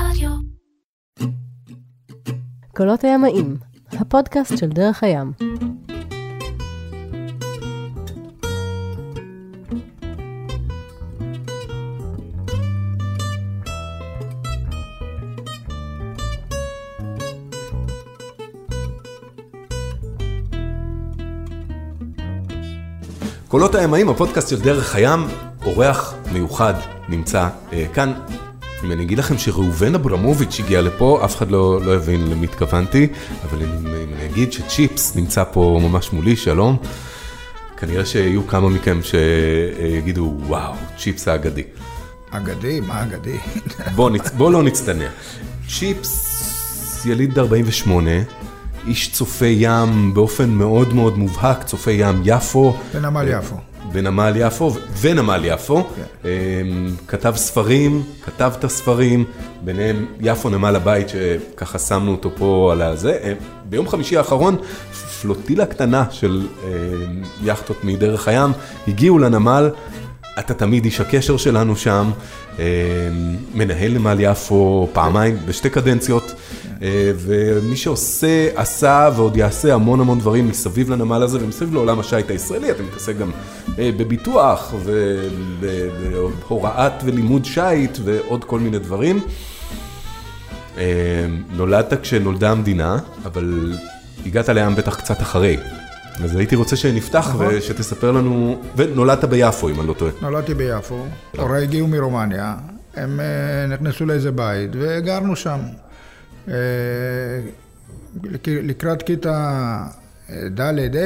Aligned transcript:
רדיו. 0.00 0.30
קולות 2.76 3.04
הימאים, 3.04 3.56
הפודקאסט 3.92 4.58
של 4.58 4.68
דרך 4.68 5.02
הים. 5.02 5.32
קולות 23.48 23.74
הימאים, 23.74 24.08
הפודקאסט 24.08 24.48
של 24.48 24.60
דרך 24.60 24.94
הים, 24.94 25.20
אורח 25.66 26.14
מיוחד 26.32 26.74
נמצא 27.08 27.48
אה, 27.72 27.86
כאן. 27.94 28.12
אם 28.84 28.92
אני 28.92 29.02
אגיד 29.02 29.18
לכם 29.18 29.38
שראובן 29.38 29.94
אברמוביץ' 29.94 30.60
הגיע 30.60 30.82
לפה, 30.82 31.20
אף 31.24 31.36
אחד 31.36 31.50
לא, 31.50 31.80
לא 31.84 31.94
יבין 31.94 32.30
למי 32.30 32.46
התכוונתי, 32.46 33.08
אבל 33.44 33.62
אם, 33.62 33.86
אם 33.86 34.14
אני 34.16 34.26
אגיד 34.26 34.52
שצ'יפס 34.52 35.16
נמצא 35.16 35.44
פה 35.52 35.80
ממש 35.82 36.12
מולי, 36.12 36.36
שלום, 36.36 36.76
כנראה 37.76 38.06
שיהיו 38.06 38.46
כמה 38.46 38.68
מכם 38.68 39.00
שיגידו, 39.02 40.34
וואו, 40.46 40.74
צ'יפס 40.98 41.28
האגדי. 41.28 41.62
אגדי? 42.30 42.80
מה 42.80 43.02
אגדי? 43.02 43.36
בוא, 43.94 44.10
נצ... 44.10 44.30
בוא 44.30 44.50
לא 44.50 44.62
נצטנע. 44.62 45.08
צ'יפס, 45.68 47.06
יליד 47.06 47.38
48, 47.38 48.10
איש 48.86 49.12
צופה 49.12 49.46
ים 49.46 50.14
באופן 50.14 50.50
מאוד 50.50 50.94
מאוד 50.94 51.18
מובהק, 51.18 51.64
צופה 51.64 51.90
ים 51.90 52.22
יפו. 52.24 52.76
בנמל 52.94 53.28
יפו. 53.28 53.56
בנמל 53.96 54.32
יפו 54.36 54.72
ונמל 55.00 55.40
יפו, 55.44 55.84
כן. 55.96 56.26
כתב 57.08 57.32
ספרים, 57.36 58.02
כתב 58.24 58.52
את 58.58 58.64
הספרים, 58.64 59.24
ביניהם 59.64 60.06
יפו 60.20 60.48
נמל 60.48 60.76
הבית 60.76 61.08
שככה 61.08 61.78
שמנו 61.78 62.10
אותו 62.10 62.30
פה 62.36 62.68
על 62.72 62.82
הזה. 62.82 63.34
ביום 63.64 63.88
חמישי 63.88 64.16
האחרון 64.16 64.56
פלוטילה 65.22 65.66
קטנה 65.66 66.04
של 66.10 66.46
יאכטות 67.44 67.84
מדרך 67.84 68.28
הים 68.28 68.50
הגיעו 68.88 69.18
לנמל, 69.18 69.70
אתה 70.38 70.54
תמיד 70.54 70.84
איש 70.84 71.00
הקשר 71.00 71.36
שלנו 71.36 71.76
שם, 71.76 72.10
מנהל 73.54 73.92
נמל 73.92 74.16
יפו 74.20 74.88
פעמיים 74.92 75.36
בשתי 75.46 75.70
קדנציות. 75.70 76.32
אה, 76.82 77.12
ומי 77.16 77.76
שעושה, 77.76 78.48
עשה 78.54 79.10
ועוד 79.16 79.36
יעשה 79.36 79.74
המון 79.74 80.00
המון 80.00 80.18
דברים 80.18 80.48
מסביב 80.48 80.90
לנמל 80.90 81.22
הזה 81.22 81.38
ומסביב 81.40 81.74
לעולם 81.74 82.00
השיט 82.00 82.30
הישראלי, 82.30 82.70
אתה 82.70 82.82
מתעסק 82.82 83.16
גם 83.16 83.30
אה, 83.78 83.90
בביטוח 83.96 84.74
ובהוראת 85.60 86.92
ולימוד 87.04 87.44
שיט 87.44 87.98
ועוד 88.04 88.44
כל 88.44 88.60
מיני 88.60 88.78
דברים. 88.78 89.20
אה, 90.78 91.26
נולדת 91.56 92.00
כשנולדה 92.00 92.50
המדינה, 92.50 92.98
אבל 93.24 93.74
הגעת 94.26 94.48
לים 94.48 94.74
בטח 94.74 94.94
קצת 94.94 95.20
אחרי. 95.20 95.56
אז 96.24 96.36
הייתי 96.36 96.56
רוצה 96.56 96.76
שנפתח 96.76 97.28
נכון. 97.28 97.46
ושתספר 97.50 98.12
לנו, 98.12 98.60
ונולדת 98.76 99.24
ביפו 99.24 99.68
אם 99.68 99.80
אני 99.80 99.88
לא 99.88 99.92
טועה. 99.92 100.12
נולדתי 100.20 100.54
ביפו, 100.54 101.06
הוריי 101.38 101.62
הגיעו 101.62 101.88
מרומניה, 101.88 102.54
הם 102.94 103.20
נכנסו 103.68 104.06
לאיזה 104.06 104.32
בית 104.32 104.70
וגרנו 104.72 105.36
שם. 105.36 105.58
אה, 106.48 106.54
לקראת 108.46 109.02
כיתה 109.02 109.86
ד'-ה' 110.30 110.98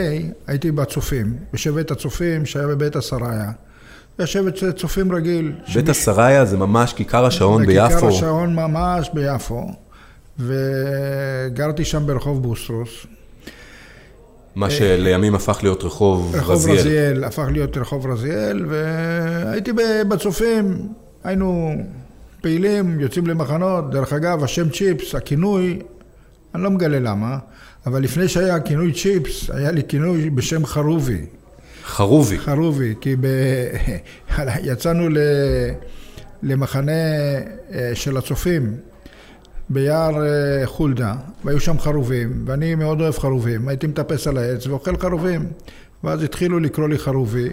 הייתי 0.47 0.71
בצופים, 0.71 1.37
בשבט 1.53 1.91
הצופים 1.91 2.47
שהיה 2.47 2.67
בבית 2.67 2.97
השריה. 2.97 3.51
היה 4.19 4.27
שבט 4.27 4.77
צופים 4.77 5.13
רגיל. 5.13 5.53
בית 5.75 5.89
השריה 5.89 6.45
זה 6.45 6.57
ממש 6.57 6.93
כיכר 6.93 7.27
השעון 7.27 7.67
ביפו. 7.67 7.89
כיכר 7.89 8.09
השעון 8.09 8.55
ממש 8.55 9.11
ביפו, 9.15 9.67
וגרתי 10.39 11.85
שם 11.85 12.07
ברחוב 12.07 12.43
בוסטרוס. 12.43 13.07
מה 14.55 14.71
שלימים 14.71 15.35
הפך 15.35 15.59
להיות 15.63 15.85
רחוב 15.85 16.35
רזיאל. 16.35 16.43
רחוב 16.43 16.71
רזיאל, 16.71 17.25
הפך 17.25 17.45
להיות 17.53 17.77
רחוב 17.77 18.07
רזיאל, 18.07 18.67
והייתי 18.69 19.73
בצופים, 20.09 20.89
היינו 21.25 21.75
פעילים, 22.43 23.01
יוצאים 23.01 23.27
למחנות, 23.27 23.91
דרך 23.91 24.13
אגב, 24.13 24.45
השם 24.45 24.69
צ'יפס, 24.69 25.15
הכינוי, 25.15 25.79
אני 26.55 26.63
לא 26.63 26.71
מגלה 26.71 26.99
למה, 26.99 27.39
אבל 27.87 28.03
לפני 28.03 28.29
שהיה 28.29 28.61
כינוי 28.61 28.93
צ'יפס, 28.93 29.51
היה 29.51 29.71
לי 29.71 29.83
כינוי 29.89 30.31
בשם 30.31 30.67
חרובי. 30.67 31.27
חרובי. 31.85 32.39
חרובי, 32.39 32.95
כי 33.01 33.17
ב... 33.21 33.27
יצאנו 34.63 35.09
ל... 35.09 35.19
למחנה 36.43 36.93
אה, 37.73 37.91
של 37.95 38.17
הצופים 38.17 38.77
ביער 39.69 40.23
אה, 40.23 40.67
חולדה, 40.67 41.15
והיו 41.45 41.61
שם 41.61 41.79
חרובים, 41.79 42.45
ואני 42.47 42.75
מאוד 42.75 43.01
אוהב 43.01 43.19
חרובים, 43.19 43.69
הייתי 43.69 43.87
מטפס 43.87 44.27
על 44.27 44.39
העץ 44.39 44.67
ואוכל 44.67 44.97
חרובים, 44.97 45.47
ואז 46.05 46.23
התחילו 46.23 46.61
לקרוא 46.61 46.89
לי 46.89 46.99
חרובי. 46.99 47.49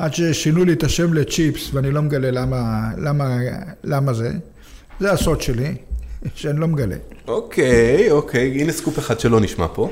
עד 0.00 0.14
ששינו 0.14 0.64
לי 0.64 0.72
את 0.72 0.84
השם 0.84 1.14
לצ'יפס, 1.14 1.70
ואני 1.72 1.90
לא 1.90 2.02
מגלה 2.02 2.30
למה, 2.30 2.90
למה, 2.98 3.38
למה 3.84 4.12
זה. 4.12 4.32
זה 5.00 5.12
הסוד 5.12 5.40
שלי, 5.40 5.74
שאני 6.34 6.60
לא 6.60 6.66
מגלה. 6.66 6.96
אוקיי, 7.28 8.10
אוקיי, 8.10 8.60
הנה 8.60 8.72
סקופ 8.72 8.98
אחד 8.98 9.20
שלא 9.20 9.40
נשמע 9.40 9.66
פה. 9.74 9.90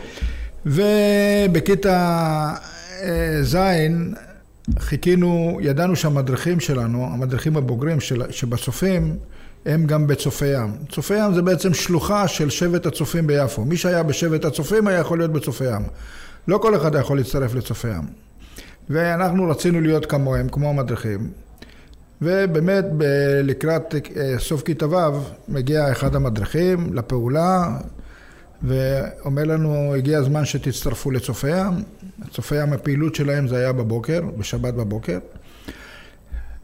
ובכיתה 0.66 2.54
אה, 3.02 3.42
ז' 3.42 3.56
חיכינו, 4.78 5.58
ידענו 5.62 5.96
שהמדריכים 5.96 6.60
שלנו, 6.60 7.08
המדריכים 7.12 7.56
הבוגרים 7.56 8.00
של, 8.00 8.22
שבצופים, 8.30 9.16
הם 9.66 9.86
גם 9.86 10.06
בצופי 10.06 10.46
ים. 10.46 10.72
צופי 10.92 11.14
ים 11.24 11.34
זה 11.34 11.42
בעצם 11.42 11.74
שלוחה 11.74 12.28
של 12.28 12.50
שבט 12.50 12.86
הצופים 12.86 13.26
ביפו. 13.26 13.64
מי 13.64 13.76
שהיה 13.76 14.02
בשבט 14.02 14.44
הצופים 14.44 14.86
היה 14.86 14.98
יכול 14.98 15.18
להיות 15.18 15.32
בצופי 15.32 15.64
ים. 15.64 15.82
לא 16.48 16.58
כל 16.58 16.76
אחד 16.76 16.94
יכול 16.94 17.16
להצטרף 17.16 17.54
לצופי 17.54 17.88
ים. 17.88 18.27
ואנחנו 18.90 19.50
רצינו 19.50 19.80
להיות 19.80 20.06
כמוהם, 20.06 20.48
כמו 20.48 20.70
המדריכים. 20.70 21.30
ובאמת 22.22 22.84
ב- 22.96 23.40
לקראת 23.44 23.94
אה, 23.94 24.34
סוף 24.38 24.62
כיתה 24.62 24.86
ו' 24.88 25.20
מגיע 25.48 25.92
אחד 25.92 26.14
המדריכים 26.16 26.94
לפעולה 26.94 27.78
ואומר 28.62 29.44
לנו, 29.44 29.94
הגיע 29.94 30.18
הזמן 30.18 30.44
שתצטרפו 30.44 31.10
לצופי 31.10 31.50
ים. 31.50 31.72
צופי 32.30 32.62
ים, 32.62 32.72
הפעילות 32.72 33.14
שלהם 33.14 33.48
זה 33.48 33.56
היה 33.56 33.72
בבוקר, 33.72 34.20
בשבת 34.38 34.74
בבוקר. 34.74 35.18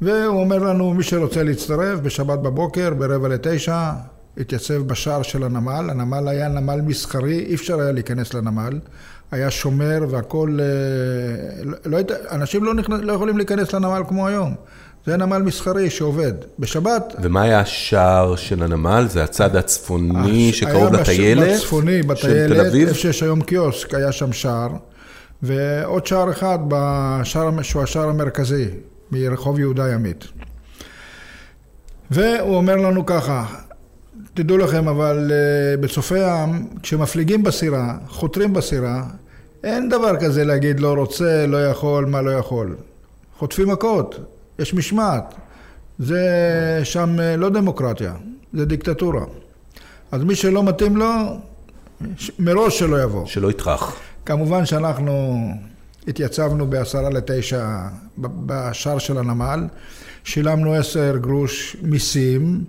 והוא 0.00 0.40
אומר 0.40 0.58
לנו, 0.58 0.94
מי 0.94 1.02
שרוצה 1.02 1.42
להצטרף, 1.42 2.00
בשבת 2.00 2.38
בבוקר, 2.38 2.94
ברבע 2.94 3.28
לתשע, 3.28 3.92
התייצב 4.36 4.74
בשער 4.74 5.22
של 5.22 5.44
הנמל. 5.44 5.90
הנמל 5.90 6.28
היה 6.28 6.48
נמל 6.48 6.80
מסחרי, 6.80 7.38
אי 7.38 7.54
אפשר 7.54 7.80
היה 7.80 7.92
להיכנס 7.92 8.34
לנמל. 8.34 8.78
היה 9.34 9.50
שומר 9.50 10.00
והכל... 10.10 10.58
אה, 10.60 11.64
לא, 11.64 11.76
לא, 11.84 11.98
אנשים 12.30 12.64
לא, 12.64 12.74
נכנס, 12.74 13.00
לא 13.02 13.12
יכולים 13.12 13.36
להיכנס 13.36 13.72
לנמל 13.72 14.02
כמו 14.08 14.26
היום. 14.26 14.54
זה 15.06 15.16
נמל 15.16 15.42
מסחרי 15.42 15.90
שעובד. 15.90 16.32
בשבת... 16.58 17.14
ומה 17.22 17.42
היה 17.42 17.60
השער 17.60 18.36
של 18.36 18.62
הנמל? 18.62 19.06
זה 19.08 19.24
הצד 19.24 19.56
הצפוני 19.56 20.50
הש... 20.50 20.58
שקרוב 20.58 20.94
לטיילת? 20.94 21.42
היה 21.42 21.56
בצפוני, 21.56 22.02
בטיילת, 22.02 22.74
איפה 22.74 22.94
שיש 22.94 23.22
היום 23.22 23.40
קיוסק, 23.40 23.94
היה 23.94 24.12
שם 24.12 24.32
שער. 24.32 24.68
ועוד 25.42 26.06
שער 26.06 26.30
אחד 26.30 26.58
בשער, 26.68 27.62
שהוא 27.62 27.82
השער 27.82 28.08
המרכזי, 28.08 28.68
מרחוב 29.10 29.58
יהודה 29.58 29.92
ימית. 29.92 30.24
והוא 32.10 32.56
אומר 32.56 32.76
לנו 32.76 33.06
ככה, 33.06 33.44
תדעו 34.34 34.58
לכם, 34.58 34.88
אבל 34.88 35.30
uh, 35.30 35.80
בצופי 35.80 36.18
ים, 36.18 36.66
כשמפליגים 36.82 37.42
בסירה, 37.42 37.94
חותרים 38.08 38.52
בסירה, 38.52 39.02
אין 39.64 39.88
דבר 39.88 40.16
כזה 40.20 40.44
להגיד 40.44 40.80
לא 40.80 40.92
רוצה, 40.92 41.46
לא 41.46 41.66
יכול, 41.66 42.04
מה 42.04 42.22
לא 42.22 42.30
יכול. 42.30 42.76
חוטפים 43.38 43.68
מכות, 43.68 44.18
יש 44.58 44.74
משמעת. 44.74 45.34
זה 45.98 46.20
שם 46.84 47.16
uh, 47.18 47.36
לא 47.36 47.48
דמוקרטיה, 47.48 48.14
זה 48.52 48.64
דיקטטורה. 48.64 49.24
אז 50.12 50.22
מי 50.22 50.34
שלא 50.34 50.62
מתאים 50.62 50.96
לו, 50.96 51.06
מראש 52.38 52.78
שלא 52.78 53.02
יבוא. 53.02 53.26
שלא 53.26 53.50
יטרח. 53.50 53.96
כמובן 54.26 54.66
שאנחנו 54.66 55.44
התייצבנו 56.08 56.66
בעשרה 56.66 57.10
לתשע 57.10 57.78
בשער 58.18 58.98
של 58.98 59.18
הנמל, 59.18 59.60
שילמנו 60.24 60.74
עשר 60.74 61.16
גרוש 61.16 61.76
מיסים. 61.82 62.64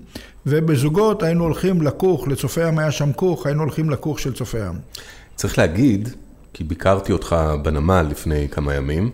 ובזוגות 0.45 1.23
היינו 1.23 1.43
הולכים 1.43 1.81
לכוך, 1.81 2.27
לצופי 2.27 2.67
ים 2.67 2.79
היה 2.79 2.91
שם 2.91 3.13
כוך, 3.13 3.45
היינו 3.45 3.61
הולכים 3.61 3.89
לכוך 3.89 4.19
של 4.19 4.33
צופי 4.33 4.57
ים. 4.57 4.73
צריך 5.35 5.57
להגיד, 5.57 6.09
כי 6.57 6.63
ביקרתי 6.63 7.11
אותך 7.11 7.35
בנמל 7.61 8.07
לפני 8.09 8.47
כמה 8.51 8.73
ימים, 8.73 9.09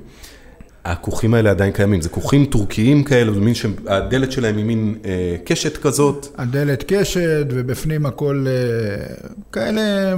הכוכים 0.86 1.34
האלה 1.34 1.50
עדיין 1.50 1.72
קיימים, 1.72 2.02
זה 2.02 2.10
כוכים 2.10 2.46
טורקיים 2.46 3.04
כאלה, 3.04 3.34
זה 3.34 3.40
מין 3.40 3.54
שהדלת 3.54 4.32
שלהם 4.32 4.58
היא 4.58 4.66
מין 4.66 4.96
אה, 5.06 5.36
קשת 5.46 5.78
כזאת. 5.78 6.28
הדלת 6.38 6.84
קשת, 6.88 7.46
ובפנים 7.50 8.06
הכל 8.06 8.46
אה, 8.48 9.16
כאלה 9.52 10.16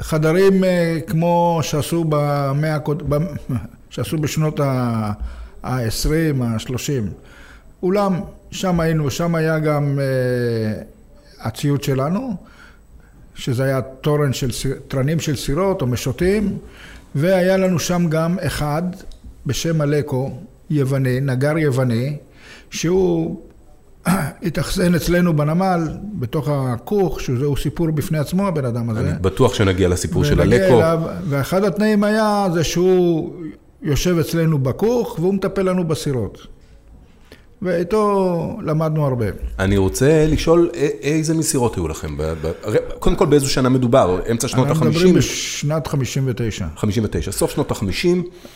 חדרים 0.00 0.64
אה, 0.64 0.98
כמו 1.06 1.60
שעשו 1.62 2.04
במאה, 2.08 2.78
שעשו 3.90 4.18
בשנות 4.18 4.60
ה-20, 4.60 6.42
ה-30. 6.42 7.10
אולם 7.82 8.20
שם 8.50 8.80
היינו, 8.80 9.10
שם 9.10 9.34
היה 9.34 9.58
גם 9.58 9.98
אה, 10.00 10.82
הציוד 11.40 11.82
שלנו, 11.82 12.36
שזה 13.38 13.64
היה 13.64 13.80
תורן 13.80 14.32
של, 14.32 14.50
תרנים 14.88 15.20
של 15.20 15.36
סירות 15.36 15.82
או 15.82 15.86
משוטים, 15.86 16.58
והיה 17.14 17.56
לנו 17.56 17.78
שם 17.78 18.06
גם 18.08 18.38
אחד 18.38 18.82
בשם 19.46 19.82
אלקו, 19.82 20.30
יווני, 20.70 21.20
נגר 21.20 21.58
יווני, 21.58 22.16
שהוא 22.70 23.40
התאכסן 24.46 24.94
אצלנו 24.94 25.36
בנמל, 25.36 25.88
בתוך 26.18 26.48
הכוך, 26.48 27.20
שזהו 27.20 27.56
סיפור 27.56 27.90
בפני 27.90 28.18
עצמו, 28.18 28.48
הבן 28.48 28.64
אדם 28.64 28.90
הזה. 28.90 29.00
אני 29.00 29.10
בטוח 29.20 29.54
שנגיע 29.54 29.88
לסיפור 29.88 30.24
של 30.24 30.40
הלקו. 30.40 30.76
אליו, 30.76 31.00
ואחד 31.28 31.64
התנאים 31.64 32.04
היה 32.04 32.46
זה 32.54 32.64
שהוא 32.64 33.32
יושב 33.82 34.18
אצלנו 34.18 34.58
בכוך 34.58 35.18
והוא 35.20 35.34
מטפל 35.34 35.62
לנו 35.62 35.84
בסירות. 35.84 36.57
ואיתו 37.62 38.56
למדנו 38.62 39.06
הרבה. 39.06 39.26
אני 39.58 39.76
רוצה 39.76 40.26
לשאול 40.28 40.70
איזה 41.02 41.34
מסירות 41.34 41.76
היו 41.76 41.88
לכם. 41.88 42.16
קודם 42.98 43.16
כל 43.16 43.26
באיזו 43.26 43.50
שנה 43.50 43.68
מדובר? 43.68 44.20
אמצע 44.30 44.48
שנות 44.48 44.68
אנחנו 44.68 44.86
מדברים 44.86 45.14
ה-50? 45.14 45.18
בשנת 45.18 45.86
59. 45.86 46.66
59, 46.76 47.32
סוף 47.32 47.50
שנות 47.50 47.70
ה-50. 47.70 48.08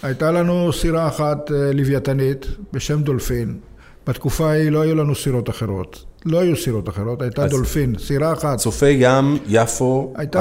הייתה 0.03 0.31
לנו 0.31 0.73
סירה 0.73 1.09
אחת 1.09 1.51
אה, 1.53 1.73
לוויתנית 1.73 2.47
בשם 2.73 3.03
דולפין. 3.03 3.59
בתקופה 4.07 4.51
ההיא 4.51 4.71
לא 4.71 4.81
היו 4.81 4.95
לנו 4.95 5.15
סירות 5.15 5.51
אחרות. 5.51 6.05
לא 6.27 6.41
היו 6.41 6.57
סירות 6.57 6.89
אחרות, 6.89 7.23
הייתה 7.23 7.47
דולפין, 7.47 7.95
סירה 7.99 8.33
אחת. 8.33 8.59
צופי 8.59 8.97
ים, 8.99 9.39
יפו, 9.49 10.15
אחת. 10.17 10.37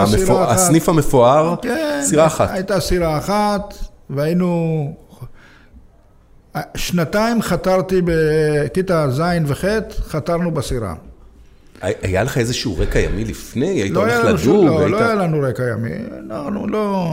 הסניף 0.49 0.89
המפואר, 0.89 1.55
כן, 1.61 2.01
סירה 2.03 2.27
אחת. 2.27 2.49
הייתה 2.51 2.79
סירה 2.79 3.17
אחת, 3.17 3.75
והיינו... 4.09 4.93
שנתיים 6.75 7.41
חתרתי 7.41 8.01
בכיתה 8.05 9.09
ז' 9.09 9.21
וח', 9.47 9.65
חתרנו 10.01 10.51
בסירה. 10.51 10.95
היה 11.81 12.23
לך 12.23 12.37
איזשהו 12.37 12.77
רקע 12.77 12.99
ימי 12.99 13.25
לפני? 13.25 13.67
היית 13.67 13.91
לא 13.93 13.99
הולך 13.99 14.39
שום, 14.39 14.55
לדוג? 14.65 14.75
לא, 14.75 14.79
היית- 14.79 14.91
לא 14.91 14.99
היה 14.99 15.15
לנו 15.15 15.39
רקע 15.41 15.63
ימי. 15.73 15.89
אנחנו 16.31 16.67
לא... 16.67 17.11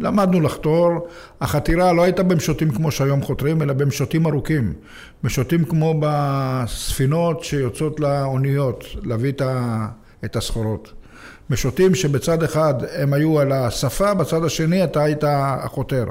למדנו 0.00 0.40
לחתור. 0.40 1.08
החתירה 1.40 1.92
לא 1.92 2.02
הייתה 2.02 2.22
במשוטים 2.22 2.70
כמו 2.70 2.90
שהיום 2.90 3.22
חותרים, 3.22 3.62
אלא 3.62 3.72
במשוטים 3.72 4.26
ארוכים. 4.26 4.72
משוטים 5.24 5.64
כמו 5.64 5.94
בספינות 6.00 7.44
שיוצאות 7.44 8.00
לאוניות, 8.00 8.84
להביא 9.02 9.32
את 10.24 10.36
הסחורות. 10.36 10.92
משוטים 11.50 11.94
שבצד 11.94 12.42
אחד 12.42 12.74
הם 12.96 13.12
היו 13.12 13.40
על 13.40 13.52
השפה, 13.52 14.14
בצד 14.14 14.44
השני 14.44 14.84
אתה 14.84 15.02
היית 15.04 15.24
החותר. 15.26 16.04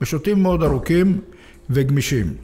משוטים 0.00 0.42
מאוד 0.42 0.62
ארוכים 0.62 1.20
וגמישים. 1.70 2.34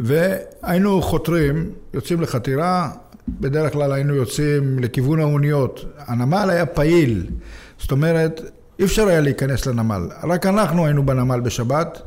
והיינו 0.00 1.02
חותרים, 1.02 1.70
יוצאים 1.94 2.20
לחתירה, 2.20 2.90
בדרך 3.28 3.72
כלל 3.72 3.92
היינו 3.92 4.14
יוצאים 4.14 4.78
לכיוון 4.78 5.20
האוניות. 5.20 5.84
הנמל 5.98 6.50
היה 6.50 6.66
פעיל, 6.66 7.26
זאת 7.78 7.92
אומרת, 7.92 8.40
אי 8.78 8.84
אפשר 8.84 9.06
היה 9.06 9.20
להיכנס 9.20 9.66
לנמל. 9.66 10.08
רק 10.22 10.46
אנחנו 10.46 10.84
היינו 10.86 11.06
בנמל 11.06 11.40
בשבת, 11.40 12.02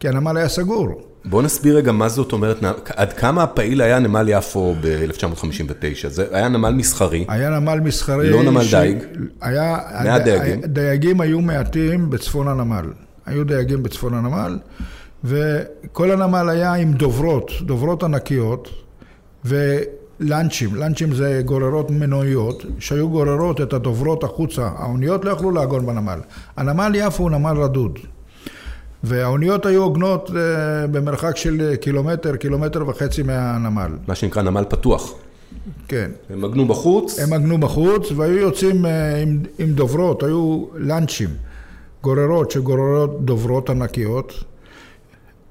כי 0.00 0.08
הנמל 0.08 0.36
היה 0.36 0.48
סגור. 0.48 1.02
בוא 1.24 1.42
נסביר 1.42 1.76
רגע 1.76 1.92
מה 1.92 2.08
זאת 2.08 2.32
אומרת, 2.32 2.64
עד 2.96 3.12
כמה 3.12 3.42
הפעיל 3.42 3.80
היה 3.80 3.98
נמל 3.98 4.28
יפו 4.28 4.74
ב-1959? 4.80 6.08
זה 6.08 6.26
היה 6.32 6.48
נמל 6.48 6.70
מסחרי, 6.70 7.24
היה 7.28 7.50
נמל 7.50 7.80
מסחרי... 7.80 8.30
לא 8.30 8.42
נמל 8.42 8.64
דייג. 8.70 8.98
היה... 9.40 9.78
מעט 10.04 10.22
דייגים. 10.22 10.60
דייגים 10.60 11.20
היו 11.20 11.40
מעטים 11.40 12.10
בצפון 12.10 12.48
הנמל. 12.48 12.84
היו 13.26 13.44
דייגים 13.44 13.82
בצפון 13.82 14.14
הנמל, 14.14 14.58
וכל 15.24 16.10
הנמל 16.10 16.48
היה 16.48 16.74
עם 16.74 16.92
דוברות, 16.92 17.50
דוברות 17.62 18.02
ענקיות, 18.02 18.68
ולאנצ'ים, 19.44 20.74
לאנצ'ים 20.74 21.14
זה 21.14 21.42
גוררות 21.44 21.90
מנועיות, 21.90 22.64
שהיו 22.78 23.08
גוררות 23.08 23.60
את 23.60 23.72
הדוברות 23.72 24.24
החוצה. 24.24 24.68
האוניות 24.76 25.24
לא 25.24 25.30
יכלו 25.30 25.50
לעגון 25.50 25.86
בנמל. 25.86 26.18
הנמל 26.56 26.92
יפו 26.94 27.22
הוא 27.22 27.30
נמל 27.30 27.56
רדוד. 27.56 27.98
והאוניות 29.04 29.66
היו 29.66 29.82
עוגנות 29.82 30.30
אה, 30.36 30.86
במרחק 30.86 31.36
של 31.36 31.74
קילומטר, 31.80 32.36
קילומטר 32.36 32.88
וחצי 32.88 33.22
מהנמל. 33.22 33.90
מה 34.06 34.14
שנקרא 34.14 34.42
נמל 34.42 34.64
פתוח. 34.68 35.14
כן. 35.88 36.10
הם 36.30 36.44
עגנו 36.44 36.66
בחוץ, 36.66 37.18
הם 37.18 37.32
עגנו 37.32 37.58
בחוץ 37.58 38.12
והיו 38.16 38.36
יוצאים 38.36 38.86
אה, 38.86 39.22
עם, 39.22 39.38
עם 39.58 39.72
דוברות, 39.72 40.22
היו 40.22 40.64
לאנצ'ים, 40.74 41.28
גוררות 42.02 42.50
שגוררות 42.50 43.24
דוברות 43.24 43.70
ענקיות 43.70 44.44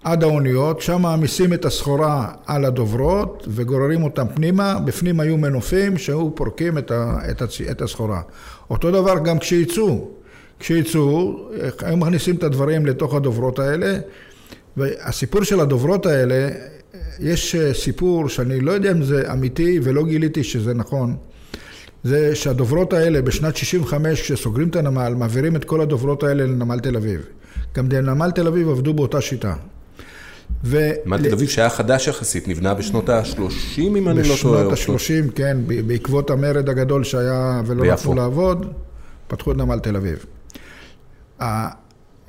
עד 0.03 0.23
האוניות, 0.23 0.81
שם 0.81 1.01
מעמיסים 1.01 1.53
את 1.53 1.65
הסחורה 1.65 2.31
על 2.45 2.65
הדוברות 2.65 3.47
וגוררים 3.47 4.03
אותם 4.03 4.25
פנימה, 4.35 4.79
בפנים 4.85 5.19
היו 5.19 5.37
מנופים 5.37 5.97
שהיו 5.97 6.35
פורקים 6.35 6.77
את, 6.77 6.91
ה, 6.91 7.17
את, 7.31 7.41
הצ, 7.41 7.61
את 7.61 7.81
הסחורה. 7.81 8.21
אותו 8.69 8.91
דבר 8.91 9.19
גם 9.23 9.39
כשיצאו, 9.39 10.07
כשיצאו, 10.59 11.39
היו 11.79 11.97
מכניסים 11.97 12.35
את 12.35 12.43
הדברים 12.43 12.85
לתוך 12.85 13.15
הדוברות 13.15 13.59
האלה 13.59 13.99
והסיפור 14.77 15.43
של 15.43 15.59
הדוברות 15.59 16.05
האלה, 16.05 16.49
יש 17.19 17.55
אה, 17.55 17.73
סיפור 17.73 18.29
שאני 18.29 18.59
לא 18.59 18.71
יודע 18.71 18.91
אם 18.91 19.03
זה 19.03 19.33
אמיתי 19.33 19.79
ולא 19.83 20.03
גיליתי 20.03 20.43
שזה 20.43 20.73
נכון. 20.73 21.15
זה 22.03 22.35
שהדוברות 22.35 22.93
האלה 22.93 23.21
בשנת 23.21 23.55
65 23.55 24.21
כשסוגרים 24.21 24.69
את 24.69 24.75
הנמל, 24.75 25.13
מעבירים 25.17 25.55
את 25.55 25.65
כל 25.65 25.81
הדוברות 25.81 26.23
האלה 26.23 26.45
לנמל 26.45 26.79
תל 26.79 26.95
אביב. 26.95 27.21
גם 27.75 27.87
נמל 27.91 28.31
תל 28.31 28.47
אביב 28.47 28.69
עבדו 28.69 28.93
באותה 28.93 29.21
שיטה. 29.21 29.53
ו... 30.63 30.91
נמל 31.05 31.23
תל 31.23 31.33
אביב 31.33 31.49
שהיה 31.49 31.69
חדש 31.69 32.07
יחסית, 32.07 32.47
נבנה 32.47 32.73
בשנות 32.73 33.09
ה-30 33.09 33.79
אם 33.79 34.09
אני 34.09 34.23
לא 34.29 34.35
טועה. 34.41 34.67
בשנות 34.67 34.99
ה-30, 35.01 35.31
כן, 35.35 35.57
בעקבות 35.87 36.29
המרד 36.29 36.69
הגדול 36.69 37.03
שהיה 37.03 37.61
ולא. 37.65 37.85
נתנו 37.85 38.15
לעבוד, 38.15 38.65
פתחו 39.27 39.51
את 39.51 39.57
נמל 39.57 39.79
תל 39.79 39.95
אביב. 39.95 40.25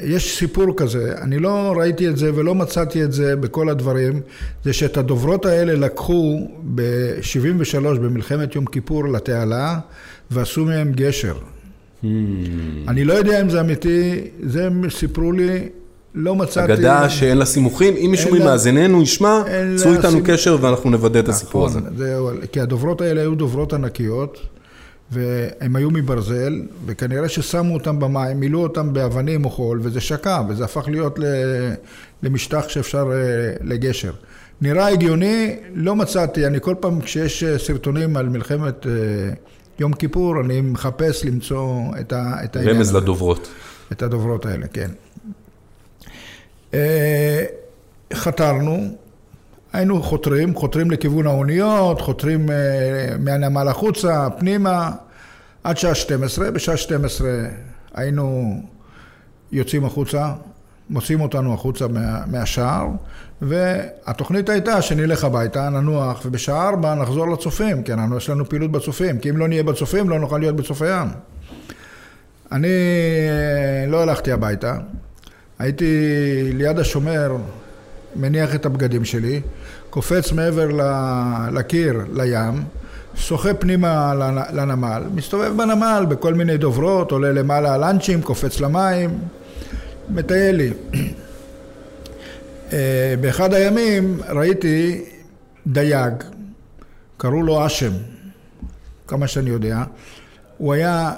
יש 0.02 0.38
סיפור 0.38 0.66
כזה, 0.76 1.14
אני 1.22 1.38
לא 1.38 1.74
ראיתי 1.78 2.08
את 2.08 2.16
זה 2.16 2.30
ולא 2.34 2.54
מצאתי 2.54 3.04
את 3.04 3.12
זה 3.12 3.36
בכל 3.36 3.68
הדברים, 3.68 4.20
זה 4.64 4.72
שאת 4.72 4.96
הדוברות 4.96 5.46
האלה 5.46 5.74
לקחו 5.74 6.48
ב-73 6.74 7.34
במלחמת 7.80 8.54
יום 8.54 8.66
כיפור 8.66 9.08
לתעלה 9.08 9.78
ועשו 10.30 10.64
מהם 10.64 10.92
גשר. 10.92 11.34
Hmm. 11.34 12.06
אני 12.88 13.04
לא 13.04 13.12
יודע 13.12 13.40
אם 13.40 13.50
זה 13.50 13.60
אמיתי, 13.60 14.14
זה 14.42 14.66
הם 14.66 14.90
סיפרו 14.90 15.32
לי, 15.32 15.68
לא 16.14 16.36
מצאתי... 16.36 16.72
אגדה 16.72 17.08
שאין 17.08 17.38
לה 17.38 17.44
סימוכים, 17.44 17.94
אם 17.96 18.10
מישהו 18.10 18.28
אין 18.34 18.38
לה- 18.38 18.44
ממאזיננו 18.44 19.02
ישמע, 19.02 19.42
צאו 19.76 19.92
איתנו 19.92 20.10
סימ- 20.18 20.26
קשר 20.26 20.56
ואנחנו 20.60 20.90
נוודא 20.90 21.20
את 21.20 21.28
הסיפור 21.28 21.66
הזה. 21.66 21.80
נכון, 21.80 21.96
זהו, 21.96 22.30
כי 22.52 22.60
הדוברות 22.60 23.00
האלה 23.00 23.20
היו 23.20 23.34
דוברות 23.34 23.72
ענקיות, 23.72 24.38
והן 25.12 25.76
היו 25.76 25.90
מברזל, 25.90 26.52
וכנראה 26.86 27.28
ששמו 27.28 27.74
אותם 27.74 27.98
במים, 28.00 28.40
מילאו 28.40 28.60
אותם 28.62 28.92
באבנים 28.92 29.44
או 29.44 29.50
חול, 29.50 29.80
וזה 29.82 30.00
שקע, 30.00 30.42
וזה 30.48 30.64
הפך 30.64 30.88
להיות 30.88 31.18
למשטח 32.22 32.68
שאפשר 32.68 33.10
אה, 33.12 33.18
לגשר. 33.60 34.12
נראה 34.60 34.88
הגיוני, 34.88 35.56
לא 35.74 35.96
מצאתי, 35.96 36.46
אני 36.46 36.58
כל 36.60 36.74
פעם 36.80 37.00
כשיש 37.00 37.44
אה, 37.44 37.58
סרטונים 37.58 38.16
על 38.16 38.28
מלחמת 38.28 38.86
אה, 38.86 38.92
יום 39.78 39.92
כיפור, 39.92 40.40
אני 40.40 40.60
מחפש 40.60 41.24
למצוא 41.24 41.72
את 42.00 42.12
ה- 42.12 42.34
את 42.44 42.56
העניין 42.56 42.76
רמז. 42.76 42.94
לדוברות. 42.96 43.48
את 43.92 44.02
הדוברות 44.02 44.46
האלה, 44.46 44.66
כן. 44.66 44.90
חתרנו, 48.14 48.96
היינו 49.72 50.02
חותרים, 50.02 50.54
חותרים 50.54 50.90
לכיוון 50.90 51.26
האוניות, 51.26 52.00
חותרים 52.00 52.50
אה, 52.50 52.56
מהנמל 53.18 53.68
החוצה, 53.68 54.28
פנימה, 54.38 54.90
עד 55.64 55.76
שעה 55.76 55.94
12. 55.94 56.50
בשעה 56.50 56.76
12 56.76 57.28
היינו 57.94 58.56
יוצאים 59.52 59.84
החוצה, 59.84 60.32
מוציאים 60.90 61.20
אותנו 61.20 61.54
החוצה 61.54 61.88
מה, 61.88 62.26
מהשער, 62.26 62.86
והתוכנית 63.42 64.48
הייתה 64.48 64.82
שנלך 64.82 65.24
הביתה, 65.24 65.68
ננוח, 65.68 66.22
ובשעה 66.26 66.68
4 66.68 66.94
נחזור 66.94 67.30
לצופים, 67.30 67.82
כי 67.82 67.92
אנחנו, 67.92 68.16
יש 68.16 68.30
לנו 68.30 68.48
פעילות 68.48 68.70
בצופים, 68.70 69.18
כי 69.18 69.30
אם 69.30 69.36
לא 69.36 69.48
נהיה 69.48 69.62
בצופים 69.62 70.10
לא 70.10 70.18
נוכל 70.18 70.38
להיות 70.38 70.56
בצופי 70.56 71.00
ים. 71.00 71.08
אני 72.52 72.68
אה, 72.68 73.86
לא 73.90 74.02
הלכתי 74.02 74.32
הביתה, 74.32 74.76
הייתי 75.58 75.86
ליד 76.52 76.78
השומר, 76.78 77.36
מניח 78.16 78.54
את 78.54 78.66
הבגדים 78.66 79.04
שלי, 79.04 79.40
קופץ 79.90 80.32
מעבר 80.32 80.68
לקיר, 81.52 82.00
לים, 82.12 82.64
שוחה 83.14 83.54
פנימה 83.54 84.14
לנ- 84.14 84.54
לנמל, 84.56 85.02
מסתובב 85.14 85.52
בנמל 85.56 86.06
בכל 86.08 86.34
מיני 86.34 86.56
דוברות, 86.56 87.10
עולה 87.10 87.32
למעלה 87.32 87.74
על 87.74 87.80
לאנצ'ים, 87.80 88.22
קופץ 88.22 88.60
למים, 88.60 89.18
מטייל 90.08 90.56
לי. 90.56 90.72
אה, 92.72 93.14
באחד 93.20 93.54
הימים 93.54 94.20
ראיתי 94.28 95.04
דייג, 95.66 96.12
קראו 97.16 97.42
לו 97.42 97.66
אשם, 97.66 97.92
כמה 99.06 99.26
שאני 99.26 99.50
יודע, 99.50 99.82
הוא 100.58 100.72
היה 100.72 101.12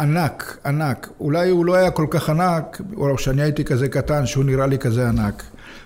ענק, 0.00 0.58
ענק. 0.66 1.08
אולי 1.20 1.50
הוא 1.50 1.66
לא 1.66 1.74
היה 1.74 1.90
כל 1.90 2.06
כך 2.10 2.30
ענק, 2.30 2.80
או 2.96 3.18
שאני 3.18 3.42
הייתי 3.42 3.64
כזה 3.64 3.88
קטן, 3.88 4.26
שהוא 4.26 4.44
נראה 4.44 4.66
לי 4.66 4.78
כזה 4.78 5.08
ענק. 5.08 5.42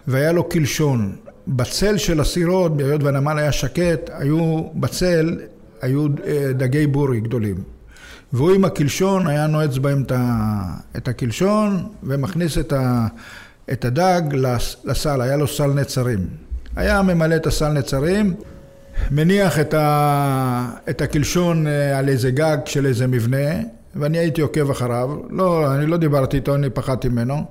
והיה 0.09 0.33
לו 0.33 0.49
קלשון. 0.49 1.17
בצל 1.49 1.97
של 1.97 2.21
הסירות, 2.21 2.73
היות 2.79 3.03
והנמל 3.03 3.39
היה 3.39 3.53
שקט, 3.53 4.11
היו 4.13 4.63
בצל, 4.75 5.39
היו 5.83 6.07
אה, 6.27 6.53
דגי 6.53 6.87
בורי 6.87 7.21
גדולים. 7.21 7.57
והוא 8.33 8.53
עם 8.53 8.65
הקלשון 8.65 9.27
היה 9.27 9.47
נועץ 9.47 9.79
בהם 9.79 10.05
את 10.97 11.09
הקלשון 11.09 11.87
ומכניס 12.03 12.59
את, 12.59 13.85
הדג 13.85 14.23
לסל, 14.85 15.21
היה 15.21 15.37
לו 15.37 15.47
סל 15.47 15.67
נצרים. 15.67 16.27
היה 16.77 17.03
ממלא 17.03 17.37
את 17.37 17.47
הסל 17.47 17.69
נצרים, 17.69 18.35
מניח 19.11 19.59
את, 19.59 19.75
ה, 19.75 20.71
את 20.91 21.03
הקלשון 21.03 21.67
אה, 21.67 21.99
על 21.99 22.09
איזה 22.09 22.31
גג 22.31 22.59
של 22.65 22.87
איזה 22.87 23.07
מבנה, 23.07 23.55
ואני 23.97 24.19
הייתי 24.19 24.41
עוקב 24.41 24.71
אחריו. 24.71 25.11
לא, 25.31 25.75
אני 25.75 25.87
לא 25.87 25.97
דיברתי 25.97 26.37
איתו, 26.37 26.55
אני 26.55 26.71
פחדתי 26.71 27.09
ממנו. 27.09 27.45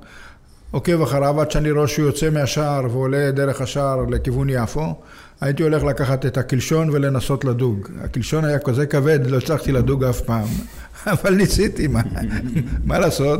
עוקב 0.74 1.02
אחריו 1.02 1.42
עד 1.42 1.52
שאני 1.52 1.72
רואה 1.72 1.88
שהוא 1.88 2.06
יוצא 2.06 2.30
מהשער 2.30 2.86
ועולה 2.92 3.32
דרך 3.32 3.62
השער 3.62 4.02
לכיוון 4.10 4.50
יפו. 4.50 4.96
הייתי 5.42 5.64
הולך 5.64 5.84
לקחת 5.84 6.26
את 6.26 6.38
הקלשון 6.38 6.90
ולנסות 6.90 7.46
לדוג. 7.46 7.88
הקלשון 8.02 8.46
היה 8.46 8.60
כזה 8.60 8.86
כבד, 8.86 9.20
לא 9.28 9.38
הצלחתי 9.38 9.72
לדוג 9.72 10.04
אף 10.04 10.22
פעם. 10.22 10.48
אבל 11.14 11.36
ניסיתי, 11.36 11.88
מה, 11.88 12.02
מה 12.90 13.00
לעשות? 13.00 13.40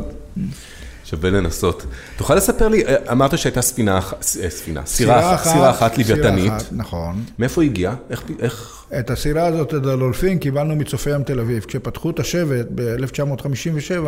שווה 1.04 1.30
לנסות. 1.30 1.86
תוכל 2.16 2.34
לספר 2.34 2.68
לי, 2.68 2.82
אמרת 3.12 3.38
שהייתה 3.38 3.62
ספינה, 3.62 3.96
אה, 4.42 4.50
ספינה, 4.50 4.86
סירה 4.86 5.34
אחת, 5.34 5.52
סירה 5.52 5.70
אחת 5.70 5.98
לוויתנית. 5.98 6.44
סירה 6.44 6.56
אחת, 6.56 6.72
נכון. 6.72 7.24
מאיפה 7.38 7.62
היא 7.62 7.70
הגיעה? 7.70 7.94
איך, 8.10 8.24
איך... 8.38 8.84
את 8.98 9.10
הסירה 9.10 9.46
הזאת, 9.46 9.68
את 9.68 9.74
הדולפין, 9.74 10.38
קיבלנו 10.38 10.76
מצופי 10.76 11.10
ים 11.10 11.22
תל 11.22 11.40
אביב. 11.40 11.64
כשפתחו 11.64 12.10
את 12.10 12.20
השבט 12.20 12.66
ב-1957, 12.74 14.06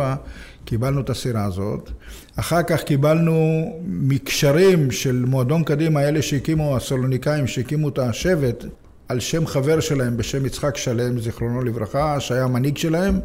קיבלנו 0.65 1.01
את 1.01 1.09
הסירה 1.09 1.45
הזאת. 1.45 1.91
אחר 2.39 2.63
כך 2.63 2.83
קיבלנו 2.83 3.65
מקשרים 3.85 4.91
של 4.91 5.23
מועדון 5.27 5.63
קדימה, 5.63 6.07
אלה 6.07 6.21
שהקימו, 6.21 6.75
הסלוניקאים 6.75 7.47
שהקימו 7.47 7.89
את 7.89 7.99
השבט, 7.99 8.65
על 9.09 9.19
שם 9.19 9.47
חבר 9.47 9.79
שלהם 9.79 10.17
בשם 10.17 10.45
יצחק 10.45 10.77
שלם, 10.77 11.19
זיכרונו 11.19 11.61
לברכה, 11.61 12.19
שהיה 12.19 12.47
מנהיג 12.47 12.77
שלהם. 12.77 13.19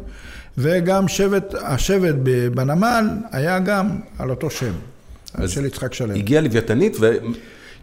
וגם 0.57 1.07
שבט, 1.07 1.53
השבט 1.61 2.15
בנמל 2.53 3.05
היה 3.31 3.59
גם 3.59 3.89
על 4.19 4.29
אותו 4.29 4.49
שם, 4.49 4.73
על 5.33 5.47
של 5.47 5.65
יצחק 5.65 5.93
שלם. 5.93 6.15
הגיעה 6.15 6.41
לוויתנית 6.41 6.97
ו... 6.99 7.11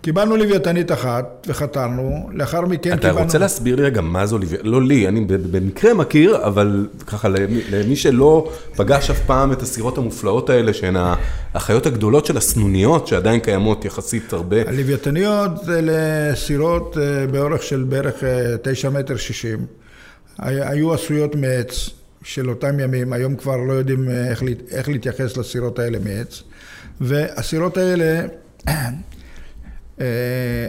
קיבלנו 0.03 0.37
לוויתנית 0.37 0.93
אחת 0.93 1.47
וחתרנו, 1.51 2.29
לאחר 2.33 2.61
מכן 2.61 2.93
אתה 2.93 2.97
קיבלנו... 2.97 3.17
אתה 3.17 3.25
רוצה 3.25 3.39
להסביר 3.39 3.77
לי 3.77 3.83
רגע 3.83 4.01
מה 4.01 4.27
זו 4.27 4.39
לוויתנית? 4.39 4.73
לא 4.73 4.83
לי, 4.83 5.09
אני 5.09 5.21
במקרה 5.29 5.95
מכיר, 5.95 6.47
אבל 6.47 6.89
ככה 7.07 7.29
למי 7.71 7.97
שלא 7.97 8.53
פגש 8.77 9.11
אף 9.11 9.21
פעם 9.27 9.53
את 9.53 9.63
הסירות 9.63 9.99
המופלאות 9.99 10.51
האלה, 10.51 10.75
שהן 10.75 10.97
החיות 11.55 11.87
הגדולות 11.87 12.27
של 12.27 12.37
הסנוניות, 12.37 13.07
שעדיין 13.07 13.41
קיימות 13.41 13.85
יחסית 13.85 14.33
הרבה. 14.33 14.69
הלוויתניות 14.69 15.51
זה 15.65 15.81
לסירות 15.83 16.97
אה, 17.01 17.27
באורך 17.27 17.63
של 17.63 17.85
בערך 17.89 18.15
9 18.63 18.89
אה, 18.89 18.93
מטר 18.93 19.17
60. 19.17 19.67
היו 20.39 20.95
עשויות 20.95 21.35
מעץ. 21.35 21.91
של 22.23 22.51
אותם 22.51 22.81
ימים, 22.81 23.13
היום 23.13 23.37
כבר 23.37 23.57
לא 23.57 23.73
יודעים 23.73 24.09
אה, 24.09 24.31
איך, 24.31 24.43
איך 24.71 24.89
להתייחס 24.89 25.37
לסירות 25.37 25.79
האלה 25.79 25.99
מעץ, 25.99 26.43
והסירות 27.01 27.77
האלה, 27.77 28.27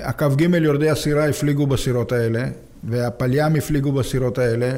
הקו 0.03 0.27
ג' 0.35 0.41
יורדי 0.41 0.89
הסירה 0.89 1.29
הפליגו 1.29 1.67
בסירות 1.67 2.11
האלה, 2.11 2.43
והפליים 2.83 3.55
הפליגו 3.55 3.91
בסירות 3.91 4.38
האלה, 4.38 4.71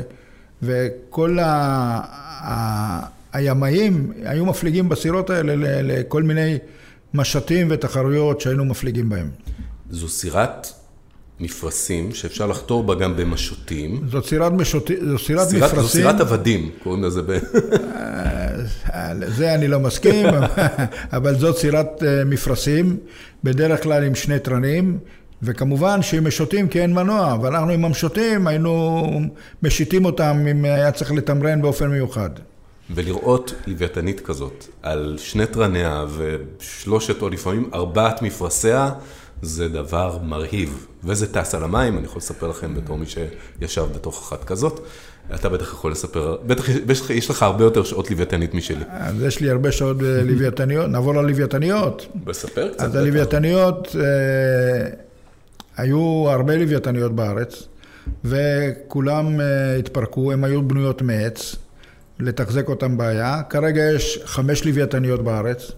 וכל 0.63 1.39
ה... 1.39 1.45
ה... 1.45 3.05
הימאים 3.33 4.11
היו 4.23 4.45
מפליגים 4.45 4.89
בסירות 4.89 5.29
האלה 5.29 5.53
לכל 5.81 6.23
מיני 6.23 6.57
משטים 7.13 7.67
ותחרויות 7.69 8.41
שהיינו 8.41 8.65
מפליגים 8.65 9.09
בהם. 9.09 9.29
זו 9.89 10.09
סירת 10.09 10.67
מפרשים, 11.39 12.13
שאפשר 12.13 12.47
לחתור 12.47 12.83
בה 12.83 12.95
גם 12.95 13.17
במשוטים. 13.17 14.01
זו 14.11 14.23
סירת 14.23 14.51
משוטים, 14.51 14.97
זו 15.09 15.19
סירת 15.19 15.47
סירת, 15.47 15.71
מפרשים. 15.71 15.87
זו 15.87 15.89
סירת 15.89 16.21
עבדים, 16.21 16.69
קוראים 16.83 17.03
לזה 17.03 17.21
ב... 17.21 17.31
לזה 19.15 19.55
אני 19.55 19.67
לא 19.67 19.79
מסכים, 19.79 20.25
אבל 21.17 21.35
זאת 21.35 21.57
סירת 21.57 22.03
אה, 22.03 22.25
מפרשים, 22.25 22.97
בדרך 23.43 23.83
כלל 23.83 24.03
עם 24.03 24.15
שני 24.15 24.39
תרנים, 24.39 24.97
וכמובן 25.41 26.01
שעם 26.01 26.27
משוטים 26.27 26.67
כי 26.67 26.81
אין 26.81 26.93
מנוע, 26.93 27.37
ואנחנו 27.41 27.71
עם 27.71 27.85
המשוטים 27.85 28.47
היינו 28.47 29.03
משיתים 29.63 30.05
אותם 30.05 30.45
אם 30.51 30.65
היה 30.65 30.91
צריך 30.91 31.11
לתמרן 31.11 31.61
באופן 31.61 31.87
מיוחד. 31.87 32.29
ולראות 32.89 33.53
לוויתנית 33.67 34.19
כזאת, 34.19 34.65
על 34.81 35.15
שני 35.19 35.45
תרניה 35.45 36.05
ושלושת 36.17 37.21
או 37.21 37.29
לפעמים 37.29 37.69
ארבעת 37.73 38.21
מפרשיה, 38.21 38.89
זה 39.41 39.67
דבר 39.67 40.17
מרהיב, 40.23 40.87
וזה 41.03 41.33
טס 41.33 41.55
על 41.55 41.63
המים, 41.63 41.97
אני 41.97 42.05
יכול 42.05 42.17
לספר 42.17 42.47
לכם 42.47 42.75
בתור 42.75 42.97
מי 42.97 43.05
שישב 43.05 43.85
בתוך 43.95 44.21
אחת 44.21 44.43
כזאת. 44.43 44.79
אתה 45.35 45.49
בטח 45.49 45.73
יכול 45.73 45.91
לספר, 45.91 46.37
בטח 46.47 47.09
יש 47.09 47.29
לך 47.29 47.43
הרבה 47.43 47.63
יותר 47.63 47.83
שעות 47.83 48.11
לוויתנית 48.11 48.53
משלי. 48.53 48.83
אז 48.89 49.23
יש 49.23 49.39
לי 49.39 49.49
הרבה 49.49 49.71
שעות 49.71 49.97
לוויתניות, 50.01 50.89
נעבור 50.89 51.15
ללוויתניות. 51.15 52.07
בספר 52.23 52.69
קצת. 52.73 52.81
אז 52.81 52.95
הלוויתניות, 52.95 53.95
אה, 53.99 54.89
היו 55.77 56.25
הרבה 56.29 56.55
לוויתניות 56.55 57.15
בארץ, 57.15 57.67
וכולם 58.25 59.41
אה, 59.41 59.75
התפרקו, 59.75 60.31
הן 60.31 60.43
היו 60.43 60.67
בנויות 60.67 61.01
מעץ, 61.01 61.55
לתחזק 62.19 62.69
אותן 62.69 62.97
בעיה. 62.97 63.41
כרגע 63.49 63.81
יש 63.95 64.19
חמש 64.25 64.65
לוויתניות 64.65 65.23
בארץ. 65.23 65.71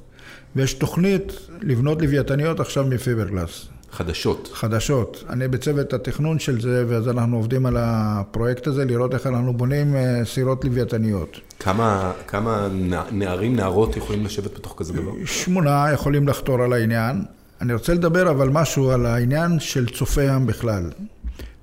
ויש 0.55 0.73
תוכנית 0.73 1.33
לבנות 1.61 2.01
לוויתניות 2.01 2.59
עכשיו 2.59 2.85
מפיברגלס. 2.85 3.67
חדשות. 3.95 4.49
חדשות. 4.53 5.23
אני 5.29 5.47
בצוות 5.47 5.93
התכנון 5.93 6.39
של 6.39 6.61
זה, 6.61 6.85
ואז 6.87 7.07
אנחנו 7.07 7.37
עובדים 7.37 7.65
על 7.65 7.75
הפרויקט 7.79 8.67
הזה, 8.67 8.85
לראות 8.85 9.13
איך 9.13 9.27
אנחנו 9.27 9.53
בונים 9.53 9.95
אה, 9.95 10.25
סירות 10.25 10.65
לוויתניות. 10.65 11.39
כמה, 11.59 12.11
כמה 12.27 12.67
נערים, 13.11 13.55
נערות 13.55 13.97
יכולים 13.97 14.25
לשבת 14.25 14.53
בתוך 14.53 14.73
כזה 14.77 14.93
דבר? 14.93 15.11
שמונה 15.25 15.87
יכולים 15.93 16.27
לחתור 16.27 16.61
על 16.61 16.73
העניין. 16.73 17.23
אני 17.61 17.73
רוצה 17.73 17.93
לדבר 17.93 18.31
אבל 18.31 18.49
משהו 18.49 18.91
על 18.91 19.05
העניין 19.05 19.59
של 19.59 19.85
צופי 19.89 20.23
ים 20.23 20.45
בכלל, 20.45 20.89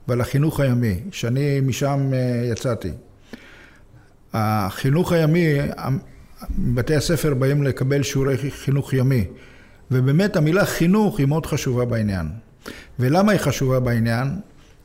ועל 0.09 0.21
החינוך 0.21 0.61
הימי, 0.61 1.01
שאני 1.11 1.61
משם 1.61 2.11
אה, 2.13 2.51
יצאתי. 2.53 2.91
החינוך 4.33 5.13
הימי, 5.13 5.59
בתי 6.59 6.97
הספר 6.97 7.35
באים 7.35 7.63
לקבל 7.63 8.03
שיעורי 8.03 8.37
חינוך 8.51 8.93
ימי. 8.93 9.25
ובאמת 9.93 10.37
המילה 10.37 10.65
חינוך 10.67 11.19
היא 11.19 11.27
מאוד 11.27 11.47
חשובה 11.47 11.85
בעניין. 11.85 12.27
ולמה 12.99 13.33
היא 13.33 13.41
חשובה 13.41 13.81
בעניין? 13.81 14.29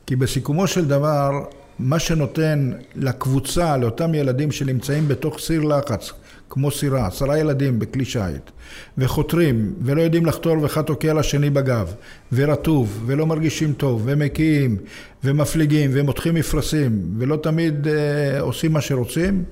כי 0.05 0.15
בסיכומו 0.15 0.67
של 0.67 0.85
דבר, 0.85 1.31
מה 1.79 1.99
שנותן 1.99 2.71
לקבוצה, 2.95 3.77
לאותם 3.77 4.13
ילדים 4.13 4.51
שנמצאים 4.51 5.07
בתוך 5.07 5.39
סיר 5.39 5.61
לחץ, 5.61 6.11
כמו 6.49 6.71
סירה, 6.71 7.07
עשרה 7.07 7.37
ילדים 7.39 7.79
בכלי 7.79 8.05
שיט, 8.05 8.51
וחותרים, 8.97 9.73
ולא 9.81 10.01
יודעים 10.01 10.25
לחתור 10.25 10.61
ואחד 10.61 10.81
תוקע 10.81 11.13
לשני 11.13 11.49
בגב, 11.49 11.93
ורטוב, 12.33 13.03
ולא 13.05 13.25
מרגישים 13.25 13.73
טוב, 13.73 14.01
ומקיאים, 14.05 14.77
ומפליגים, 15.23 15.89
ומותחים 15.93 16.35
מפרשים, 16.35 17.01
ולא 17.17 17.35
תמיד 17.35 17.87
אה, 17.87 18.39
עושים 18.39 18.73
מה 18.73 18.81
שרוצים, 18.81 19.43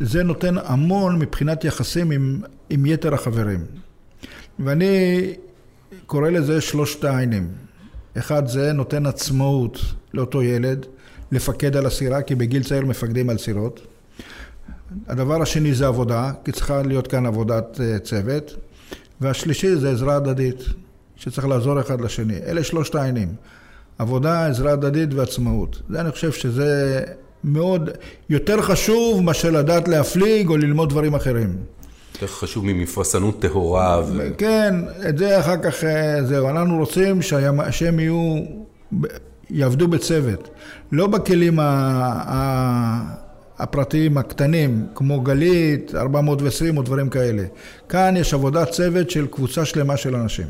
זה 0.00 0.22
נותן 0.22 0.54
המון 0.64 1.18
מבחינת 1.18 1.64
יחסים 1.64 2.10
עם, 2.10 2.40
עם 2.70 2.86
יתר 2.86 3.14
החברים. 3.14 3.83
ואני 4.58 5.32
קורא 6.06 6.30
לזה 6.30 6.60
שלושת 6.60 7.04
העיינים. 7.04 7.48
אחד 8.18 8.46
זה 8.46 8.72
נותן 8.72 9.06
עצמאות 9.06 9.78
לאותו 10.14 10.42
ילד, 10.42 10.86
לפקד 11.32 11.76
על 11.76 11.86
הסירה, 11.86 12.22
כי 12.22 12.34
בגיל 12.34 12.62
צעיר 12.62 12.86
מפקדים 12.86 13.30
על 13.30 13.38
סירות. 13.38 13.80
הדבר 15.06 15.42
השני 15.42 15.74
זה 15.74 15.86
עבודה, 15.86 16.32
כי 16.44 16.52
צריכה 16.52 16.82
להיות 16.82 17.06
כאן 17.06 17.26
עבודת 17.26 17.80
אה, 17.80 17.98
צוות. 17.98 18.54
והשלישי 19.20 19.76
זה 19.76 19.90
עזרה 19.90 20.16
הדדית, 20.16 20.62
שצריך 21.16 21.46
לעזור 21.46 21.80
אחד 21.80 22.00
לשני. 22.00 22.36
אלה 22.46 22.64
שלושת 22.64 22.94
העיינים. 22.94 23.28
עבודה, 23.98 24.46
עזרה 24.46 24.72
הדדית 24.72 25.14
ועצמאות. 25.14 25.82
זה 25.88 26.00
אני 26.00 26.10
חושב 26.10 26.32
שזה 26.32 27.00
מאוד, 27.44 27.90
יותר 28.28 28.62
חשוב 28.62 29.22
מאשר 29.22 29.50
לדעת 29.50 29.88
להפליג 29.88 30.48
או 30.48 30.56
ללמוד 30.56 30.90
דברים 30.90 31.14
אחרים. 31.14 31.56
יותר 32.14 32.26
חשוב 32.26 32.64
ממפרסנות 32.64 33.40
טהורה. 33.40 34.02
ו... 34.08 34.30
כן, 34.38 34.74
את 35.08 35.18
זה 35.18 35.40
אחר 35.40 35.56
כך, 35.56 35.84
אה, 35.84 36.24
זהו. 36.24 36.50
אנחנו 36.50 36.78
רוצים 36.78 37.22
שהם 37.70 38.00
יהיו, 38.00 38.36
יעבדו 39.50 39.88
בצוות. 39.88 40.48
לא 40.92 41.06
בכלים 41.06 41.58
הפרטיים 43.58 44.18
הקטנים, 44.18 44.86
כמו 44.94 45.20
גלית, 45.20 45.94
420 45.94 46.76
או 46.76 46.82
דברים 46.82 47.08
כאלה. 47.08 47.42
כאן 47.88 48.16
יש 48.16 48.34
עבודת 48.34 48.70
צוות 48.70 49.10
של 49.10 49.26
קבוצה 49.26 49.64
שלמה 49.64 49.96
של 49.96 50.16
אנשים. 50.16 50.46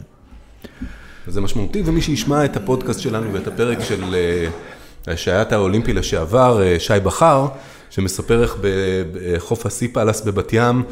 זה 1.26 1.40
משמעותי, 1.40 1.82
ומי 1.86 2.02
שישמע 2.02 2.44
את 2.44 2.56
הפודקאסט 2.56 3.00
שלנו 3.00 3.32
ואת 3.32 3.46
הפרק 3.46 3.80
של... 3.80 4.14
אה, 5.08 5.16
שהיית 5.16 5.52
האולימפי 5.52 5.92
לשעבר, 5.92 6.62
אה, 6.62 6.76
שי 6.78 7.00
בכר, 7.02 7.46
שמספר 7.90 8.42
איך 8.42 8.56
בחוף 9.12 9.66
הסי 9.66 9.88
פלאס 9.88 10.20
בבת 10.20 10.52
ים, 10.52 10.82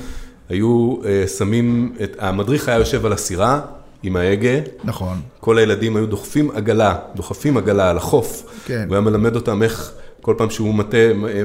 היו 0.52 0.96
אה, 1.04 1.26
שמים, 1.38 1.92
את, 2.04 2.16
המדריך 2.18 2.68
היה 2.68 2.78
יושב 2.78 3.06
על 3.06 3.12
הסירה, 3.12 3.60
עם 4.02 4.16
ההגה. 4.16 4.58
נכון. 4.84 5.20
כל 5.40 5.58
הילדים 5.58 5.96
היו 5.96 6.06
דוחפים 6.06 6.50
עגלה, 6.54 6.96
דוחפים 7.14 7.56
עגלה 7.56 7.90
על 7.90 7.96
החוף. 7.96 8.44
כן. 8.64 8.84
הוא 8.88 8.94
היה 8.94 9.00
מלמד 9.00 9.36
אותם 9.36 9.62
איך 9.62 9.92
כל 10.20 10.34
פעם 10.38 10.50
שהוא 10.50 10.74
מטה, 10.74 10.96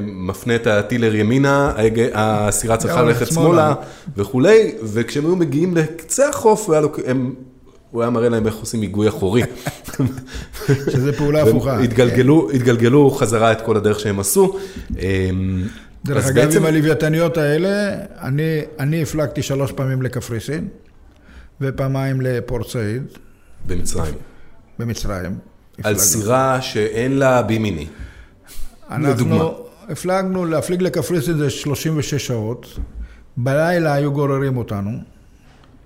מפנה 0.02 0.56
את 0.56 0.68
הטילר 0.68 1.16
ימינה, 1.16 1.72
הסירה 2.14 2.78
צריכה 2.78 3.02
ללכת 3.02 3.28
שמאלה. 3.28 3.74
וכולי, 4.18 4.72
וכשהם 4.84 5.26
היו 5.26 5.36
מגיעים 5.36 5.76
לקצה 5.78 6.30
החוף, 6.30 6.66
הוא 6.66 6.74
היה, 6.74 6.82
לוק- 6.82 7.00
הם, 7.06 7.34
הוא 7.92 8.02
היה 8.02 8.10
מראה 8.10 8.30
להם 8.30 8.46
איך 8.48 8.56
עושים 8.56 8.82
היגוי 8.82 9.08
אחורי. 9.08 9.42
שזה 10.92 11.14
פעולה 11.14 11.44
הפוכה. 11.44 11.80
התגלגלו, 11.80 12.52
התגלגלו 12.54 13.12
חזרה 13.12 13.52
את 13.52 13.62
כל 13.62 13.78
הדרך 13.78 14.00
שהם 14.00 14.20
עשו. 14.20 14.58
דרך 16.06 16.25
אגב, 16.25 16.36
בעצם- 16.46 16.58
עם 16.60 16.66
הלוויתניות 16.66 17.38
האלה, 17.38 17.96
אני, 18.22 18.44
אני 18.80 19.01
הפלגתי 19.04 19.42
שלוש 19.44 19.72
פעמים 19.72 20.01
לקפריסין, 20.01 20.68
ופעמיים 21.62 22.22
לפורט 22.22 22.68
סעיד, 22.68 23.04
במצרים. 23.68 24.13
במצרים. 24.80 25.38
על. 25.84 25.98
סירה 25.98 26.62
שאין 26.62 27.18
לה 27.18 27.42
בימיני. 27.42 27.88
לדוגמה. 29.00 29.36
אנחנו 29.36 29.54
הפלגנו, 29.89 30.46
להפליג 30.46 30.82
לקפריסין 30.82 31.38
זה 31.38 31.50
36 31.50 32.27
שעות, 32.27 32.80
בלילה 33.38 33.94
היו 33.94 34.12
גוררים 34.13 34.58
אותנו, 34.58 34.92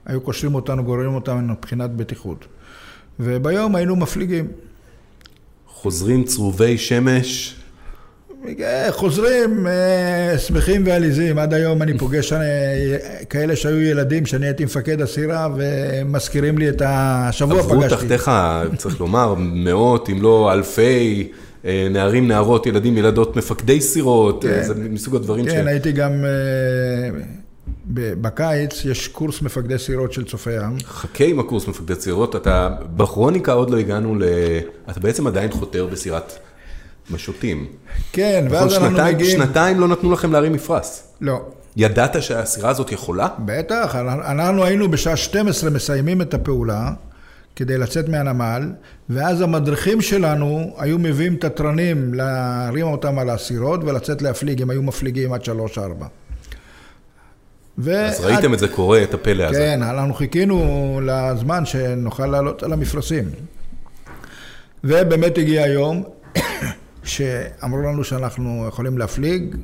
היו 0.06 0.22
קושרים 0.22 0.56
אותנו, 0.56 0.84
גוררים 0.84 1.14
אותנו 1.16 1.42
מבחינת 1.42 1.90
בטיחות, 1.92 2.46
וביום 3.20 3.76
היינו 3.76 3.96
מפליגים. 3.96 4.48
חוזרים 5.68 6.24
צרובי 6.24 6.78
שמש, 6.78 7.56
חוזרים 8.92 9.68
אה, 9.68 10.38
שמחים 10.38 10.84
ועליזים, 10.86 11.40
עד 11.40 11.54
היום 11.54 11.82
אני 11.82 11.98
פוגש 11.98 12.34
אה, 12.34 12.40
כאלה 13.30 13.56
שהיו 13.56 13.82
ילדים 13.82 14.26
שאני 14.26 14.46
הייתי 14.46 14.66
מפקד 14.66 15.02
הסירה 15.02 15.50
ומזכירים 15.56 16.58
לי 16.58 16.70
את 16.70 16.82
השבוע 16.86 17.60
עברו 17.60 17.82
פגשתי. 17.82 17.96
תחתיך, 17.96 18.32
צריך 18.78 19.00
לומר, 19.02 19.36
מאות 19.38 20.10
אם 20.10 20.22
לא 20.22 20.54
אלפי 20.54 21.32
אה, 21.66 21.88
נערים, 21.92 22.28
נערות, 22.28 22.66
ילדים, 22.66 22.98
ילדות, 22.98 23.36
מפקדי 23.36 23.82
סירות, 23.82 24.46
אה, 24.46 24.52
כן. 24.52 24.64
זה 24.64 24.74
מסוג 24.76 25.16
הדברים 25.16 25.50
ש... 25.50 25.52
כן, 25.52 25.68
הייתי 25.68 25.92
גם, 25.92 26.12
אה, 26.26 27.20
בקיץ 27.94 28.86
יש 28.86 29.08
קורס 29.08 29.42
מפקדי 29.42 29.78
סירות 29.78 30.14
של 30.14 30.24
צופי 30.26 30.52
ים. 30.52 30.78
חכה 30.86 31.24
עם 31.24 31.40
הקורס 31.40 31.68
מפקדי 31.68 31.96
סירות, 31.96 32.36
אתה 32.36 32.70
בכרוניקה 32.96 33.52
עוד 33.52 33.70
לא 33.70 33.78
הגענו 33.78 34.16
ל... 34.16 34.24
אתה 34.90 35.00
בעצם 35.00 35.28
עדיין 35.28 35.52
חותר 35.52 35.86
בסירת 35.86 36.34
משוטים. 37.10 37.66
כן, 38.12 38.44
נכון, 38.46 38.58
ואז 38.58 38.74
אנחנו 38.74 38.90
שנתיים- 38.90 39.16
מגיעים... 39.16 39.38
שנתיים 39.40 39.80
לא 39.80 39.88
נתנו 39.88 40.12
לכם 40.12 40.32
להרים 40.32 40.54
מפרש. 40.54 40.88
לא, 41.22 41.42
ידעת 41.76 42.24
שהסירה 42.24 42.70
הזאת 42.70 42.92
יכולה? 42.92 43.28
בטח, 43.40 43.96
אנחנו 44.26 44.64
היינו 44.66 44.92
בשעה 44.92 45.18
12 45.18 45.70
מסיימים 45.70 46.22
את 46.22 46.34
הפעולה 46.34 46.92
כדי 47.56 47.78
לצאת 47.78 48.10
מהנמל, 48.10 48.72
ואז 49.10 49.42
המדריכים 49.42 50.02
שלנו 50.02 50.74
היו 50.78 51.00
מביאים 51.00 51.36
תתרנים 51.36 52.14
להרים 52.14 52.88
אותם 52.88 53.20
על 53.20 53.30
הסירות 53.30 53.84
ולצאת 53.84 54.22
להפליג, 54.22 54.62
הם 54.62 54.70
היו 54.70 54.82
מפליגים 54.84 55.34
עד 55.34 55.42
3-4. 55.42 55.48
אז 57.90 58.26
ראיתם 58.26 58.54
את 58.54 58.60
זה 58.60 58.68
קורה, 58.68 59.04
את 59.04 59.14
הפלא 59.14 59.44
הזה. 59.44 59.58
כן, 59.60 59.84
אנחנו 59.84 60.14
חיכינו 60.14 61.00
לזמן 61.06 61.66
שנוכל 61.66 62.26
לעלות 62.26 62.64
על 62.64 62.74
המפרשים. 62.74 63.24
ובאמת 64.84 65.38
הגיע 65.38 65.64
היום 65.64 66.04
שאמרו 67.04 67.82
לנו 67.82 68.04
שאנחנו 68.04 68.66
יכולים 68.68 68.98
להפליג, 68.98 69.56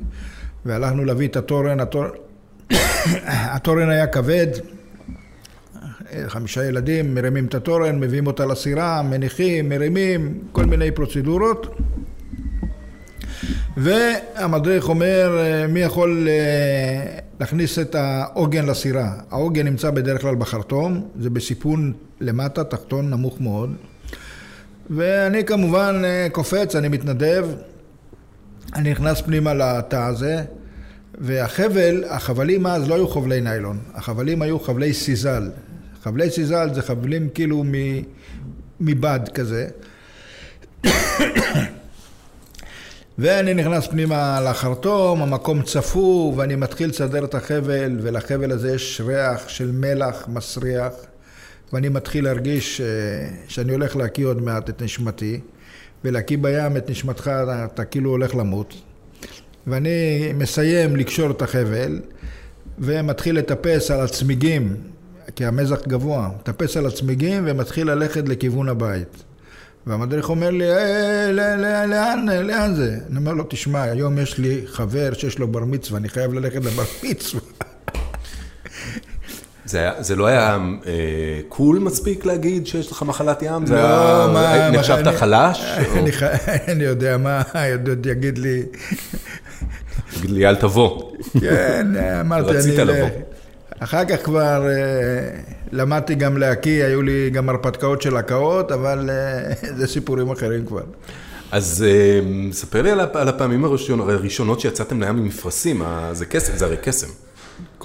והלכנו 0.66 1.06
להביא 1.06 1.28
את 1.28 1.36
התורן, 1.36 1.80
התורן, 1.80 2.10
התורן 3.56 3.90
היה 3.90 4.08
כבד, 4.08 4.48
חמישה 6.28 6.66
ילדים 6.66 7.16
מרימים 7.16 7.46
את 7.46 7.56
התורן, 7.56 8.00
מביאים 8.00 8.28
אותה 8.28 8.46
לסירה, 8.46 9.02
מניחים, 9.02 9.70
מרימים, 9.70 10.40
כל 10.52 10.66
מיני 10.66 10.92
פרוצדורות. 10.92 11.78
והמדריך 13.78 14.90
אומר, 14.90 15.40
מי 15.70 15.80
יכול 15.80 16.28
אה, 16.30 17.20
להכניס 17.40 17.80
את 17.80 17.96
העוגן 17.96 18.66
לסירה? 18.66 19.12
העוגן 19.30 19.66
נמצא 19.66 19.92
בדרך 19.92 20.22
כלל 20.22 20.36
בחרטום, 20.36 21.08
זה 21.20 21.30
בסיפון 21.30 21.94
למטה, 22.22 22.64
תחתון 22.64 23.10
נמוך 23.10 23.42
מאוד. 23.42 23.76
ואני 24.90 25.46
כמובן 25.46 26.02
אה, 26.06 26.28
קופץ, 26.32 26.76
אני 26.76 26.88
מתנדב, 26.88 27.48
אני 28.76 28.92
נכנס 28.92 29.22
פנימה 29.22 29.54
לתא 29.54 29.96
הזה, 29.96 30.44
והחבל, 31.18 32.04
החבלים 32.10 32.68
אז 32.68 32.90
לא 32.90 32.96
היו 32.96 33.08
חבלי 33.08 33.42
ניילון, 33.42 33.80
החבלים 33.94 34.42
היו 34.42 34.60
חבלי 34.60 34.94
סיזל. 34.94 35.50
חבלי 36.04 36.30
סיזל 36.32 36.74
זה 36.74 36.82
חבלים 36.82 37.30
כאילו 37.30 37.64
מ- 37.64 38.02
מבד 38.80 39.20
כזה. 39.34 39.68
ואני 43.20 43.54
נכנס 43.54 43.88
פנימה 43.88 44.42
לחרטום, 44.42 45.22
המקום 45.22 45.62
צפוף, 45.62 46.38
ואני 46.38 46.56
מתחיל 46.56 46.90
לסדר 46.90 47.26
את 47.26 47.36
החבל, 47.36 47.98
ולחבל 48.02 48.52
הזה 48.52 48.76
יש 48.76 49.02
ריח 49.06 49.48
של 49.50 49.72
מלח 49.72 50.28
מסריח, 50.28 50.94
ואני 51.74 51.90
מתחיל 51.90 52.24
להרגיש 52.24 52.82
אה, 52.82 52.86
שאני 53.48 53.72
הולך 53.72 53.96
להקיא 53.96 54.26
עוד 54.26 54.42
מעט 54.42 54.70
את 54.70 54.82
נשמתי, 54.82 55.40
ולהקיא 56.04 56.38
בים 56.38 56.78
את 56.78 56.90
נשמתך, 56.90 57.32
אתה, 57.66 57.86
כאילו 57.86 58.10
הולך 58.10 58.36
למות. 58.36 58.74
ואני 59.68 60.32
מסיים 60.36 60.96
לקשור 60.96 61.32
את 61.32 61.42
החבל, 61.42 62.00
ומתחיל 62.80 63.38
לטפס 63.38 63.92
על 63.92 64.00
הצמיגים, 64.02 64.76
כי 65.36 65.46
המזח 65.46 65.80
גבוה, 65.88 66.30
מטפס 66.40 66.78
על 66.78 66.86
הצמיגים 66.86 67.44
ומתחיל 67.48 67.92
ללכת 67.92 68.30
לכיוון 68.30 68.70
הבית. 68.70 69.24
והמדריך 69.88 70.30
אומר 70.30 70.50
לי, 70.52 70.70
"אה, 70.72 71.32
ל- 71.32 71.40
ל- 71.56 71.86
לאן, 71.90 72.26
לאן 72.30 72.76
זה? 72.76 72.98
אני 73.10 73.18
אומר 73.18 73.34
לו, 73.34 73.44
תשמע, 73.50 73.82
היום 73.82 74.18
יש 74.18 74.38
לי 74.38 74.62
חבר 74.66 75.14
שיש 75.14 75.40
לו 75.40 75.48
בר 75.48 75.66
מצווה, 75.66 76.00
אני 76.00 76.10
חייב 76.10 76.34
ללכת 76.34 76.66
לבר 76.66 76.84
מצווה. 77.04 77.42
זה, 79.68 79.90
זה 80.00 80.16
לא 80.16 80.26
היה 80.28 80.58
אה, 80.86 80.92
קול 81.50 81.80
מספיק 81.80 82.26
להגיד 82.26 82.68
שיש 82.68 82.92
לך 82.92 83.04
מחלת 83.04 83.42
ים? 83.42 83.66
זה 83.66 83.74
לא, 83.76 83.80
היה, 84.38 84.72
מה- 84.72 84.78
נחשבת 84.78 85.16
חלש? 85.16 85.62
אני 86.72 86.84
יודע 86.84 87.18
מה, 87.18 87.42
יגיד 88.12 88.38
לי, 88.38 88.64
תגיד 90.18 90.30
לי, 90.30 90.48
אל 90.48 90.56
תבוא. 90.56 91.12
כן, 91.42 91.88
אמרתי, 92.22 92.50
אני... 92.50 92.58
רצית 92.58 92.78
לבוא. 92.80 93.10
אחר 93.80 94.06
כך 94.06 94.24
כבר 94.26 94.68
אה, 94.68 94.74
למדתי 95.72 96.16
גם 96.16 96.38
להקיא, 96.38 96.84
היו 96.86 97.02
לי 97.02 97.30
גם 97.34 97.50
הרפתקאות 97.50 98.02
של 98.02 98.18
הקאות, 98.18 98.72
אבל 98.72 99.10
אה, 99.10 99.54
זה 99.78 99.88
סיפורים 99.88 100.30
אחרים 100.32 100.66
כבר. 100.66 100.82
אז 101.52 101.86
אה, 101.88 102.20
ספר 102.52 102.82
לי 102.82 102.92
על 102.92 103.00
הפ- 103.00 103.16
על 103.16 103.28
הפעמים 103.30 103.66
הראשונות 103.66 104.60
שיצאתם 104.60 105.02
לים 105.02 105.18
עם 105.18 105.26
מפרשים, 105.26 105.82
אה, 105.82 106.10
זה 106.14 106.26
קסם, 106.26 106.54
זה 106.58 106.66
הרי 106.66 106.76
קסם. 106.82 107.08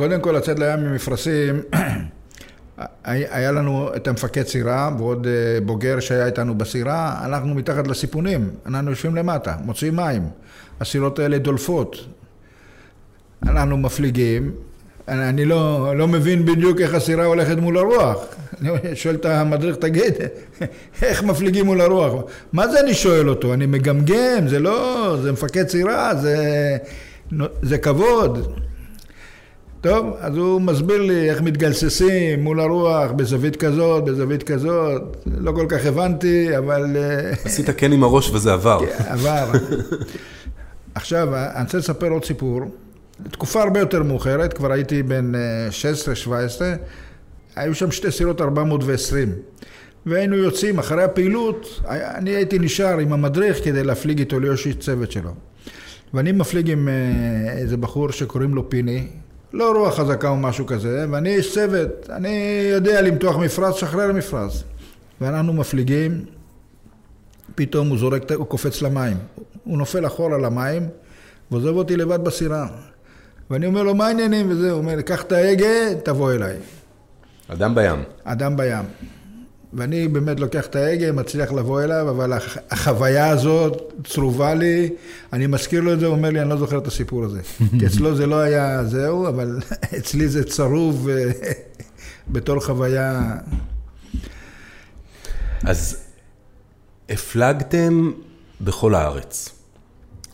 קודם 0.03 0.21
כל, 0.21 0.33
לצאת 0.33 0.59
לים 0.59 0.81
ממפרשים, 0.81 1.63
היה 3.05 3.53
לנו 3.53 3.91
את 3.97 4.09
המפקד 4.09 4.43
סירה 4.47 4.91
ועוד 4.99 5.27
אה, 5.27 5.61
בוגר 5.61 6.01
שהיה 6.01 6.27
איתנו 6.27 6.55
בסירה, 6.55 7.21
אנחנו 7.25 7.55
מתחת 7.55 7.87
לסיפונים, 7.87 8.51
אנחנו 8.67 8.91
יושבים 8.91 9.17
למטה, 9.17 9.57
מוציאים 9.65 9.97
מים, 9.97 10.23
הסירות 10.81 11.19
האלה 11.19 11.39
דולפות. 11.39 11.97
אנחנו 13.43 13.77
מפליגים, 13.77 14.51
אני, 15.09 15.29
אני 15.29 15.45
לא, 15.45 15.93
לא 15.97 16.09
מבין 16.09 16.45
בדיוק 16.45 16.81
איך 16.81 16.95
הסירה 16.95 17.25
הולכת 17.25 17.57
מול 17.57 17.79
הרוח. 17.79 18.25
אני 18.61 18.71
שואל 18.95 19.15
את 19.15 19.25
המדריך, 19.25 19.77
תגיד, 19.77 20.15
איך 21.03 21.23
מפליגים 21.23 21.67
מול 21.67 21.81
הרוח? 21.81 22.23
מה 22.53 22.69
זה 22.69 22.81
אני 22.81 22.95
שואל 22.95 23.29
אותו? 23.29 23.55
אני 23.55 23.67
מגמגם, 23.67 24.49
זה 24.49 24.59
לא, 24.59 25.17
זה 25.23 25.33
מפקד 25.33 25.69
סירה, 25.69 26.15
זה, 26.15 26.37
זה 27.63 27.79
כבוד. 27.79 28.63
טוב, 29.83 30.17
אז 30.21 30.37
הוא 30.37 30.61
מסביר 30.61 31.03
לי 31.03 31.31
איך 31.31 31.41
מתגלססים 31.41 32.43
מול 32.43 32.61
הרוח, 32.61 33.11
בזווית 33.11 33.57
כזאת, 33.57 34.05
בזווית 34.05 34.43
כזאת. 34.43 35.17
לא 35.27 35.53
כל 35.53 35.67
כך 35.69 35.87
הבנתי, 35.87 36.59
אבל 36.59 36.97
אה, 36.97 37.31
עשית 37.45 37.71
כן 37.71 37.93
עם 37.93 38.03
הראש 38.03 38.31
וזה 38.31 38.53
עבר. 38.53 38.81
עבר. 39.07 39.51
עכשיו, 40.95 41.37
אני 41.37 41.65
רוצה 41.65 41.79
לספר 41.79 42.09
עוד 42.09 42.25
סיפור. 42.25 42.61
תקופה 43.31 43.63
הרבה 43.63 43.81
יותר 43.81 44.03
מאוחרת, 44.03 44.53
כבר 44.53 44.73
הייתי 44.73 45.03
בן 45.03 45.35
אה, 45.35 45.69
16-17, 46.27 46.29
היו 47.57 47.75
שם 47.75 47.91
שתי 47.91 48.11
סירות 48.11 48.41
420. 48.41 49.33
והיינו 50.07 50.37
יוצאים 50.37 50.79
אחרי 50.79 51.03
הפעילות, 51.03 51.81
אני 51.89 52.31
הייתי 52.31 52.59
נשאר 52.59 52.99
עם 52.99 53.13
המדריך 53.13 53.65
כדי 53.65 53.85
להפליג 53.85 54.19
איתו 54.19 54.41
ליושי 54.41 54.75
צוות 54.75 55.13
שלו. 55.13 55.31
ואני 56.15 56.33
מפליג 56.33 56.71
עם 56.71 56.89
אה, 56.89 57.53
איזה 57.53 57.77
בחור 57.77 58.11
שקוראים 58.11 58.55
לו 58.55 58.71
פיני, 58.71 59.07
לא 59.53 59.73
רוח 59.73 59.95
חזקה 59.99 60.29
או 60.29 60.37
משהו 60.37 60.67
כזה, 60.67 61.07
ואני 61.11 61.37
איש 61.37 61.55
צוות, 61.55 62.11
אני 62.11 62.67
יודע 62.71 63.03
למתוח 63.03 63.37
מפרש, 63.37 63.81
שחרר 63.81 64.13
מפרש. 64.13 64.65
ואנחנו 65.21 65.53
מפליגים, 65.53 66.25
פתאום 67.55 67.89
הוא 67.89 67.99
זורק, 67.99 68.33
הוא 68.33 68.47
קופץ 68.47 68.83
למים. 68.83 69.17
הוא 69.65 69.79
נופל 69.79 70.07
אחורה 70.07 70.39
למים, 70.39 70.89
ועוזב 71.51 71.69
אותי 71.69 71.97
לבד 71.97 72.25
בסירה. 72.25 72.67
ואני 73.51 73.67
אומר 73.67 73.83
לו, 73.83 73.95
מה 73.95 74.07
העניינים 74.07 74.51
וזה? 74.51 74.71
הוא 74.71 74.79
אומר, 74.79 75.01
קח 75.01 75.23
את 75.23 75.33
ההגה, 75.33 75.95
תבוא 76.05 76.33
אליי. 76.33 76.57
אדם 77.49 77.75
בים. 77.75 78.03
אדם 78.25 78.57
בים. 78.57 78.85
ואני 79.75 80.09
באמת 80.09 80.41
לוקח 80.41 80.67
את 80.67 80.77
ההגה, 80.77 81.13
מצליח 81.13 81.53
לבוא 81.53 81.83
אליו, 81.83 82.11
אבל 82.11 82.33
הח- 82.33 82.59
החוויה 82.71 83.29
הזאת 83.29 83.93
צרובה 84.05 84.55
לי. 84.55 84.91
אני 85.33 85.47
מזכיר 85.47 85.81
לו 85.81 85.93
את 85.93 86.01
זה, 86.01 86.07
הוא 86.07 86.15
אומר 86.17 86.31
לי, 86.31 86.41
אני 86.41 86.49
לא 86.51 86.57
זוכר 86.57 86.79
את 86.79 86.87
הסיפור 86.87 87.25
הזה. 87.25 87.41
כי 87.79 87.87
אצלו 87.87 88.17
זה 88.17 88.27
לא 88.27 88.37
היה 88.41 88.85
זהו, 88.85 89.29
אבל 89.29 89.59
אצלי 89.99 90.29
זה 90.29 90.45
צרוב 90.45 91.09
אה, 91.09 91.31
בתור 92.33 92.61
חוויה. 92.61 93.37
אז 95.65 95.97
הפלגתם 97.09 98.11
בכל 98.61 98.95
הארץ. 98.95 99.49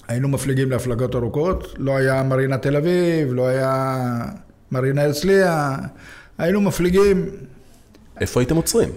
היינו 0.08 0.28
מפליגים 0.28 0.70
להפלגות 0.70 1.14
ארוכות, 1.14 1.74
לא 1.78 1.96
היה 1.96 2.22
מרינה 2.22 2.58
תל 2.58 2.76
אביב, 2.76 3.32
לא 3.32 3.46
היה 3.46 3.94
מרינה 4.72 5.02
הרצליה, 5.02 5.76
היינו 6.38 6.60
מפליגים, 6.60 7.26
איפה 8.20 8.40
הייתם 8.40 8.56
עוצרים? 8.56 8.88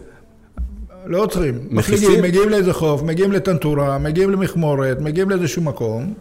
לא 1.06 1.24
עוצרים? 1.24 1.60
מפליגים, 1.72 2.22
מגיעים 2.22 2.50
לאיזה 2.50 2.74
חוף, 2.74 3.02
מגיעים 3.04 3.32
לטנטורה, 3.32 3.98
מגיעים 3.98 4.30
למכמורת, 4.32 5.02
מגיעים 5.02 5.30
לאיזשהו 5.30 5.62
מקום, 5.62 6.14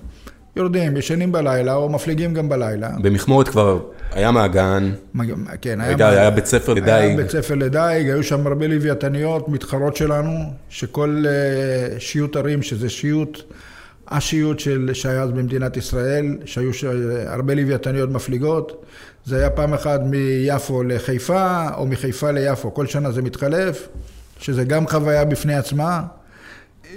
יורדים, 0.57 0.97
ישנים 0.97 1.33
בלילה, 1.33 1.75
או 1.75 1.89
מפליגים 1.89 2.35
גם 2.35 2.49
בלילה. 2.49 2.89
במכמורת 3.03 3.49
כבר 3.49 3.81
היה 4.13 4.31
מעגן, 4.31 4.91
מג- 5.15 5.35
כן, 5.61 5.81
היה, 5.81 5.97
היה, 5.97 6.09
היה 6.11 6.31
בית 6.31 6.47
ספר 6.47 6.73
היה 6.73 6.81
לדייג. 6.83 7.17
בית 7.17 7.31
ספר 7.31 7.55
לדייג, 7.55 8.07
היו 8.07 8.23
שם 8.23 8.47
הרבה 8.47 8.67
לוויתניות, 8.67 9.49
מתחרות 9.49 9.97
שלנו, 9.97 10.39
שכל 10.69 11.25
אה, 11.29 12.01
שיוט 12.01 12.37
ערים, 12.37 12.63
שזה 12.63 12.89
שיוט, 12.89 13.43
השיוט 14.09 14.59
של, 14.59 14.91
שהיה 14.93 15.23
אז 15.23 15.31
במדינת 15.31 15.77
ישראל, 15.77 16.37
שהיו 16.45 16.75
ש... 16.75 16.85
הרבה 17.27 17.55
לוויתניות 17.55 18.11
מפליגות. 18.11 18.85
זה 19.25 19.37
היה 19.37 19.51
פעם 19.51 19.75
אחת 19.75 20.01
מיפו 20.05 20.83
לחיפה, 20.83 21.69
או 21.77 21.87
מחיפה 21.87 22.31
ליפו, 22.31 22.75
כל 22.75 22.87
שנה 22.87 23.11
זה 23.13 23.23
מתחלף, 23.23 23.89
שזה 24.41 24.65
גם 24.65 24.87
חוויה 24.89 25.25
בפני 25.25 25.55
עצמה. 25.55 26.03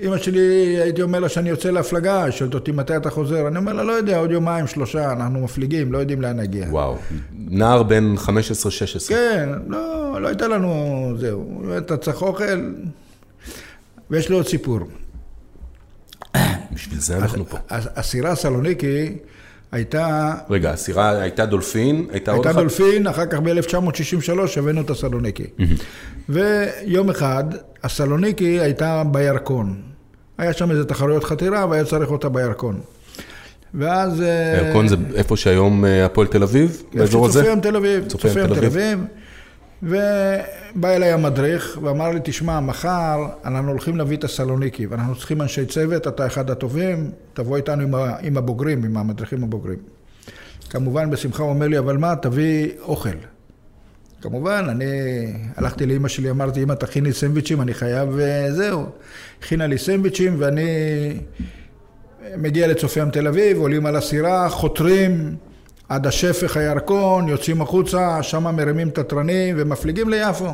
אמא 0.01 0.17
שלי, 0.17 0.39
הייתי 0.81 1.01
אומר 1.01 1.19
לה 1.19 1.29
שאני 1.29 1.49
יוצא 1.49 1.69
להפלגה, 1.69 2.23
היא 2.23 2.31
שואלת 2.31 2.53
אותי 2.53 2.71
מתי 2.71 2.97
אתה 2.97 3.09
חוזר, 3.09 3.47
אני 3.47 3.57
אומר 3.57 3.73
לה, 3.73 3.83
לא 3.83 3.91
יודע, 3.91 4.17
עוד 4.17 4.31
יומיים, 4.31 4.67
שלושה, 4.67 5.11
אנחנו 5.11 5.39
מפליגים, 5.43 5.93
לא 5.93 5.97
יודעים 5.97 6.21
לאן 6.21 6.39
נגיע. 6.39 6.65
וואו, 6.69 6.97
נער 7.37 7.83
בן 7.83 8.15
15-16. 8.17 8.29
כן, 9.09 9.49
לא, 9.67 10.17
לא 10.21 10.27
הייתה 10.27 10.47
לנו, 10.47 10.73
זהו, 11.19 11.61
אתה 11.77 11.97
צריך 11.97 12.21
אוכל, 12.21 12.71
ויש 14.09 14.29
לי 14.29 14.35
עוד 14.35 14.47
סיפור. 14.47 14.79
בשביל 16.73 16.99
זה 16.99 17.17
אנחנו 17.17 17.45
פה. 17.49 17.57
הס- 17.69 17.87
הסירה 17.95 18.35
סלוניקי 18.35 19.15
הייתה, 19.73 20.33
רגע, 20.49 20.71
הסירה 20.71 21.09
הייתה 21.09 21.45
דולפין, 21.45 22.05
הייתה 22.11 22.31
עוד 22.31 22.47
הייתה 22.47 22.49
אחת? 22.49 22.59
דולפין, 22.59 23.07
אחר 23.07 23.25
כך 23.25 23.39
ב-1963 23.39 24.59
הבאנו 24.59 24.81
את 24.81 24.89
הסלוניקי. 24.89 25.43
ויום 26.29 27.09
אחד, 27.09 27.43
הסלוניקי 27.83 28.59
הייתה 28.59 29.03
בירקון. 29.11 29.81
היה 30.37 30.53
שם 30.53 30.71
איזה 30.71 30.85
תחרויות 30.85 31.23
חתירה 31.23 31.65
והיה 31.69 31.85
צריך 31.85 32.11
אותה 32.11 32.29
בירקון. 32.29 32.79
ואז... 33.73 34.21
אה, 34.21 34.59
הירקון 34.59 34.87
זה 34.87 34.95
איפה 35.15 35.37
שהיום 35.37 35.85
אה, 35.85 36.05
הפועל 36.05 36.27
תל 36.27 36.43
אביב? 36.43 36.83
באזור 36.93 37.25
הזה? 37.25 37.39
צופי 37.39 37.51
ים 37.51 37.59
תל 37.59 37.75
אביב. 37.75 38.07
צופי 38.07 38.27
ים 38.27 38.47
תל 38.47 38.65
אביב. 38.65 38.99
ובא 39.83 40.89
אליי 40.89 41.11
המדריך 41.11 41.79
ואמר 41.81 42.11
לי, 42.11 42.19
תשמע, 42.23 42.59
מחר 42.59 43.25
אנחנו 43.45 43.69
הולכים 43.69 43.97
להביא 43.97 44.17
את 44.17 44.23
הסלוניקי 44.23 44.85
ואנחנו 44.85 45.15
צריכים 45.15 45.41
אנשי 45.41 45.65
צוות, 45.65 46.07
אתה 46.07 46.27
אחד 46.27 46.49
הטובים, 46.49 47.11
תבוא 47.33 47.57
איתנו 47.57 47.97
עם, 48.21 48.37
הבוגרים, 48.37 48.83
עם 48.83 48.97
המדריכים 48.97 49.43
הבוגרים. 49.43 49.79
כמובן, 50.69 51.09
בשמחה 51.09 51.43
הוא 51.43 51.49
אומר 51.49 51.67
לי, 51.67 51.79
אבל 51.79 51.97
מה, 51.97 52.15
תביא 52.15 52.71
אוכל. 52.81 53.09
כמובן, 54.21 54.65
אני 54.69 54.85
הלכתי 55.55 55.85
לאימא 55.85 56.07
שלי, 56.07 56.29
אמרתי, 56.29 56.63
אמא, 56.63 56.73
תכיני 56.73 57.13
סנדוויצ'ים, 57.13 57.61
אני 57.61 57.73
חייב, 57.73 58.19
אה, 58.19 58.51
זהו. 58.51 58.85
הכינה 59.39 59.67
לי 59.67 59.77
סנדוויצ'ים 59.77 60.35
ואני 60.39 60.63
מגיע 62.37 62.67
לצופי 62.67 62.99
ים 62.99 63.09
תל 63.09 63.27
אביב, 63.27 63.57
עולים 63.57 63.85
על 63.85 63.95
הסירה, 63.95 64.49
חותרים 64.49 65.35
עד 65.89 66.07
השפך 66.07 66.57
הירקון, 66.57 67.27
יוצאים 67.27 67.61
החוצה, 67.61 68.23
שם 68.23 68.55
מרימים 68.55 68.89
את 68.89 68.97
התרנים 68.97 69.55
ומפליגים 69.57 70.09
ליפו. 70.09 70.53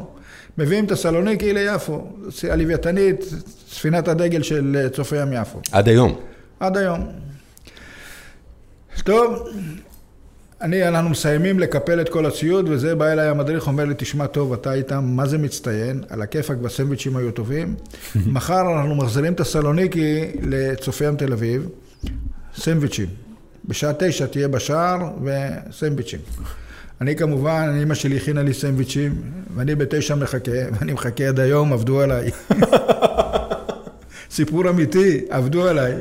מביאים 0.58 0.86
את 0.86 0.92
הסלוניקי 0.92 1.54
ליפו, 1.54 2.08
הלוויתנית, 2.52 3.26
ספינת 3.70 4.08
הדגל 4.08 4.44
של 4.44 4.78
אה, 4.80 4.89
צופי 4.89 5.22
ים 5.22 5.34
יפו. 5.34 5.62
עד 5.72 5.88
היום. 5.88 6.20
עד 6.60 6.78
היום. 6.78 7.12
טוב, 9.04 9.48
אני, 10.62 10.88
אנחנו 10.88 11.10
מסיימים 11.10 11.60
לקפל 11.60 12.02
את 12.02 12.10
כל 12.10 12.26
הציוד, 12.26 12.70
וזה 12.70 12.96
בא 12.96 13.06
אליי 13.06 13.28
המדריך, 13.28 13.68
אומר 13.68 13.86
לי, 13.86 13.94
תשמע 13.98 14.28
טוב, 14.28 14.54
אתה 14.54 14.72
היית 14.72 14.92
מה 14.92 15.26
זה 15.26 15.38
מצטיין, 15.38 16.04
על 16.10 16.22
הכיפאק 16.22 16.58
והסנדוויצ'ים 16.62 17.18
היו 17.18 17.32
טובים. 17.32 17.76
מחר 18.34 18.62
אנחנו 18.62 18.96
מחזירים 18.96 19.34
את 19.34 19.39
הסלוניקי 19.39 20.32
לצופי 20.42 21.06
ים 21.06 21.15
תל 21.15 21.34
אביב, 21.34 21.70
סנדוויצ'ים. 22.56 23.29
בשעה 23.65 23.91
תשע 24.00 24.26
תהיה 24.26 24.48
בשער 24.48 25.10
וסנדוויצ'ים. 25.24 26.19
אני 27.02 27.15
כמובן, 27.15 27.80
אמא 27.84 27.95
שלי 27.95 28.17
הכינה 28.17 28.43
לי 28.43 28.54
סנדוויצ'ים, 28.54 29.13
ואני 29.56 29.76
בתשע 29.76 30.15
מחכה, 30.15 30.52
ואני 30.80 30.93
מחכה 30.93 31.28
עד 31.28 31.39
היום, 31.39 31.74
עבדו 31.74 32.02
עליי. 32.02 32.32
סיפור 34.32 34.69
אמיתי, 34.69 35.22
עבדו 35.30 35.67
עליי. 35.67 35.93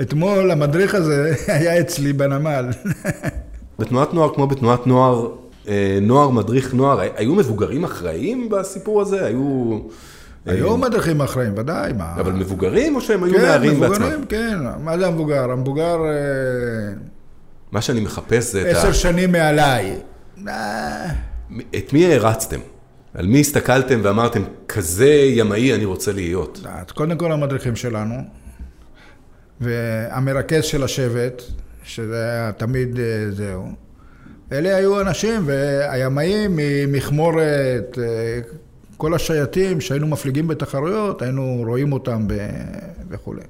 אתמול 0.00 0.50
המדריך 0.50 0.94
הזה 0.94 1.34
היה 1.58 1.80
אצלי 1.80 2.12
בנמל. 2.12 2.66
בתנועת 3.78 4.14
נוער, 4.14 4.34
כמו 4.34 4.46
בתנועת 4.46 4.86
נוער, 4.86 5.28
אה, 5.68 5.98
נוער 6.02 6.30
מדריך 6.30 6.74
נוער, 6.74 7.00
היו 7.16 7.34
מבוגרים 7.34 7.84
אחראים 7.84 8.48
בסיפור 8.48 9.00
הזה? 9.00 9.26
היו... 9.26 9.78
אה, 10.48 10.52
היו 10.52 10.76
מדריכים 10.76 11.20
אחראים, 11.20 11.52
ודאי, 11.56 11.92
מה. 11.92 12.14
אבל 12.20 12.32
מבוגרים 12.32 12.96
או 12.96 13.00
שהם 13.00 13.24
היו 13.24 13.34
כן, 13.34 13.42
נערים 13.42 13.80
בעצמם? 13.80 13.94
מבוגרים, 13.94 14.26
כן. 14.26 14.58
מה 14.80 14.98
זה 14.98 15.06
המבוגר? 15.06 15.50
המבוגר 15.50 15.96
אה, 16.04 16.94
מה 17.72 17.80
שאני 17.80 18.00
מחפש 18.00 18.52
זה 18.52 18.70
את 18.70 18.76
ה... 18.76 18.78
עשר 18.78 18.92
שנים 18.92 19.32
מעליי. 19.32 19.96
אה, 20.48 21.06
את 21.76 21.92
מי 21.92 22.06
הערצתם? 22.06 22.60
על 23.14 23.26
מי 23.26 23.40
הסתכלתם 23.40 24.00
ואמרתם, 24.02 24.42
כזה 24.68 25.10
ימאי 25.10 25.74
אני 25.74 25.84
רוצה 25.84 26.12
להיות? 26.12 26.60
אז 26.64 26.90
קודם 26.92 27.18
כל 27.18 27.32
המדריכים 27.32 27.76
שלנו, 27.76 28.14
והמרכז 29.60 30.64
של 30.64 30.82
השבט, 30.82 31.42
שזה 31.84 32.30
היה 32.30 32.52
תמיד 32.52 32.98
אה, 32.98 33.30
זהו. 33.30 33.66
אלה 34.52 34.76
היו 34.76 35.00
אנשים, 35.00 35.42
והימאים 35.46 36.50
ממכמורת, 36.56 37.98
אה, 38.02 38.40
כל 39.02 39.14
השייטים 39.14 39.80
שהיינו 39.80 40.06
מפליגים 40.06 40.48
בתחרויות, 40.48 41.22
היינו 41.22 41.62
רואים 41.66 41.92
אותם 41.92 42.24
ב... 42.26 42.34
וכולי. 43.10 43.40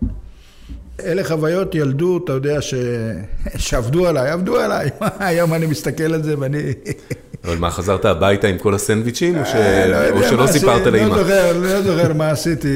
אלה 1.05 1.25
חוויות 1.25 1.75
ילדות, 1.75 2.25
אתה 2.25 2.33
יודע, 2.33 2.62
ש... 2.62 2.75
שעבדו 3.57 4.07
עליי, 4.07 4.31
עבדו 4.31 4.57
עליי. 4.59 4.91
היום 5.19 5.55
אני 5.55 5.67
מסתכל 5.67 6.15
על 6.15 6.23
זה 6.23 6.35
ואני... 6.38 6.59
אבל 7.45 7.57
מה, 7.59 7.71
חזרת 7.71 8.05
הביתה 8.05 8.47
עם 8.47 8.59
כל 8.59 8.75
הסנדוויצ'ים, 8.75 9.38
או, 9.38 9.47
ש... 9.47 9.55
לא 9.55 9.97
יודע 9.97 10.11
או 10.11 10.29
שלא 10.29 10.47
סיפרת 10.47 10.81
עשיתי, 10.81 10.91
לאמא? 10.91 11.17
לא 11.17 11.23
זוכר, 11.23 11.59
לא 11.59 11.83
זוכר 11.83 12.12
מה 12.12 12.31
עשיתי. 12.31 12.69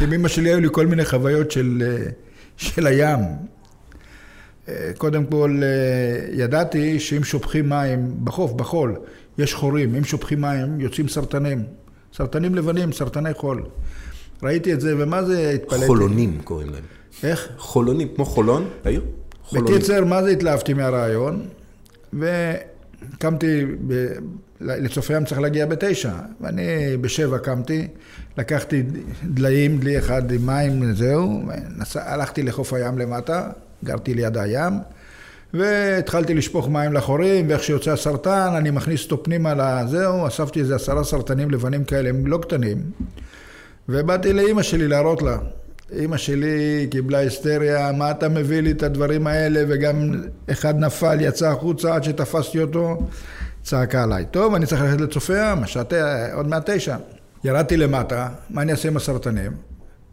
עם 0.00 0.12
אמא 0.12 0.28
שלי 0.28 0.50
היו 0.50 0.60
לי 0.60 0.68
כל 0.72 0.86
מיני 0.86 1.04
חוויות 1.04 1.50
של, 1.50 1.82
אה, 1.86 2.10
של 2.56 2.86
הים. 2.86 3.18
אה, 4.68 4.90
קודם 4.98 5.24
כל, 5.24 5.60
אה, 5.62 6.26
ידעתי 6.32 7.00
שאם 7.00 7.24
שופכים 7.24 7.68
מים 7.68 8.10
בחוף, 8.24 8.52
בחול, 8.52 8.96
יש 9.40 9.54
חורים, 9.54 9.94
אם 9.94 10.04
שופכים 10.04 10.40
מים 10.40 10.80
יוצאים 10.80 11.08
סרטנים. 11.08 11.64
סרטנים 12.14 12.54
לבנים, 12.54 12.92
סרטני 12.92 13.34
חול. 13.34 13.62
ראיתי 14.42 14.72
את 14.72 14.80
זה, 14.80 14.94
ומה 14.98 15.22
זה 15.22 15.50
התפלאתי. 15.50 15.86
חולונים 15.86 16.38
קוראים 16.44 16.70
להם. 16.70 16.82
איך? 17.22 17.48
חולונים, 17.58 18.08
כמו 18.16 18.24
חולון, 18.24 18.68
העיר? 18.84 19.02
חולונים. 19.44 19.74
בקיצר, 19.74 20.04
מה 20.04 20.22
זה 20.22 20.30
התלהבתי 20.30 20.74
מהרעיון? 20.74 21.46
וקמתי, 22.12 23.64
ב... 23.86 24.06
לצופי 24.60 25.16
ים 25.16 25.24
צריך 25.24 25.40
להגיע 25.40 25.66
בתשע, 25.66 26.12
ואני 26.40 26.96
בשבע 27.00 27.38
קמתי, 27.38 27.88
לקחתי 28.38 28.82
דליים, 29.24 29.78
דלי 29.78 29.98
אחד 29.98 30.32
עם 30.32 30.46
מים, 30.46 30.94
זהו, 30.94 31.42
ונסע, 31.48 32.12
הלכתי 32.12 32.42
לחוף 32.42 32.72
הים 32.72 32.98
למטה, 32.98 33.50
גרתי 33.84 34.14
ליד 34.14 34.36
הים, 34.36 34.72
והתחלתי 35.54 36.34
לשפוך 36.34 36.68
מים 36.68 36.92
לחורים, 36.92 37.48
ואיך 37.48 37.62
שיוצא 37.62 37.90
הסרטן, 37.90 38.50
אני 38.56 38.70
מכניס 38.70 39.04
אותו 39.04 39.22
פנימה 39.22 39.54
לזהו, 39.54 40.26
אספתי 40.26 40.60
איזה 40.60 40.74
עשרה 40.76 41.04
סרטנים 41.04 41.50
לבנים 41.50 41.84
כאלה, 41.84 42.08
הם 42.08 42.26
לא 42.26 42.38
קטנים, 42.42 42.82
ובאתי 43.88 44.32
לאימא 44.32 44.62
שלי 44.62 44.88
להראות 44.88 45.22
לה. 45.22 45.38
אימא 45.92 46.16
שלי 46.16 46.86
קיבלה 46.90 47.18
היסטריה, 47.18 47.92
מה 47.92 48.10
אתה 48.10 48.28
מביא 48.28 48.60
לי 48.60 48.70
את 48.70 48.82
הדברים 48.82 49.26
האלה, 49.26 49.62
וגם 49.68 50.24
אחד 50.50 50.78
נפל, 50.78 51.20
יצא 51.20 51.48
החוצה 51.48 51.94
עד 51.94 52.04
שתפסתי 52.04 52.62
אותו, 52.62 53.02
צעקה 53.62 54.02
עליי. 54.02 54.24
טוב, 54.30 54.54
אני 54.54 54.66
צריך 54.66 54.82
ללכת 54.82 55.00
לצופי 55.00 55.32
ים, 55.32 55.58
עוד 56.34 56.46
מעט 56.46 56.70
תשע. 56.70 56.96
ירדתי 57.44 57.76
למטה, 57.76 58.28
מה 58.50 58.62
אני 58.62 58.72
אעשה 58.72 58.88
עם 58.88 58.96
הסרטנים? 58.96 59.52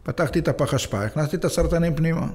פתחתי 0.02 0.38
את 0.38 0.48
הפח 0.48 0.74
אשפה, 0.74 1.02
הכנסתי 1.02 1.36
את 1.36 1.44
הסרטנים 1.44 1.94
פנימה. 1.94 2.26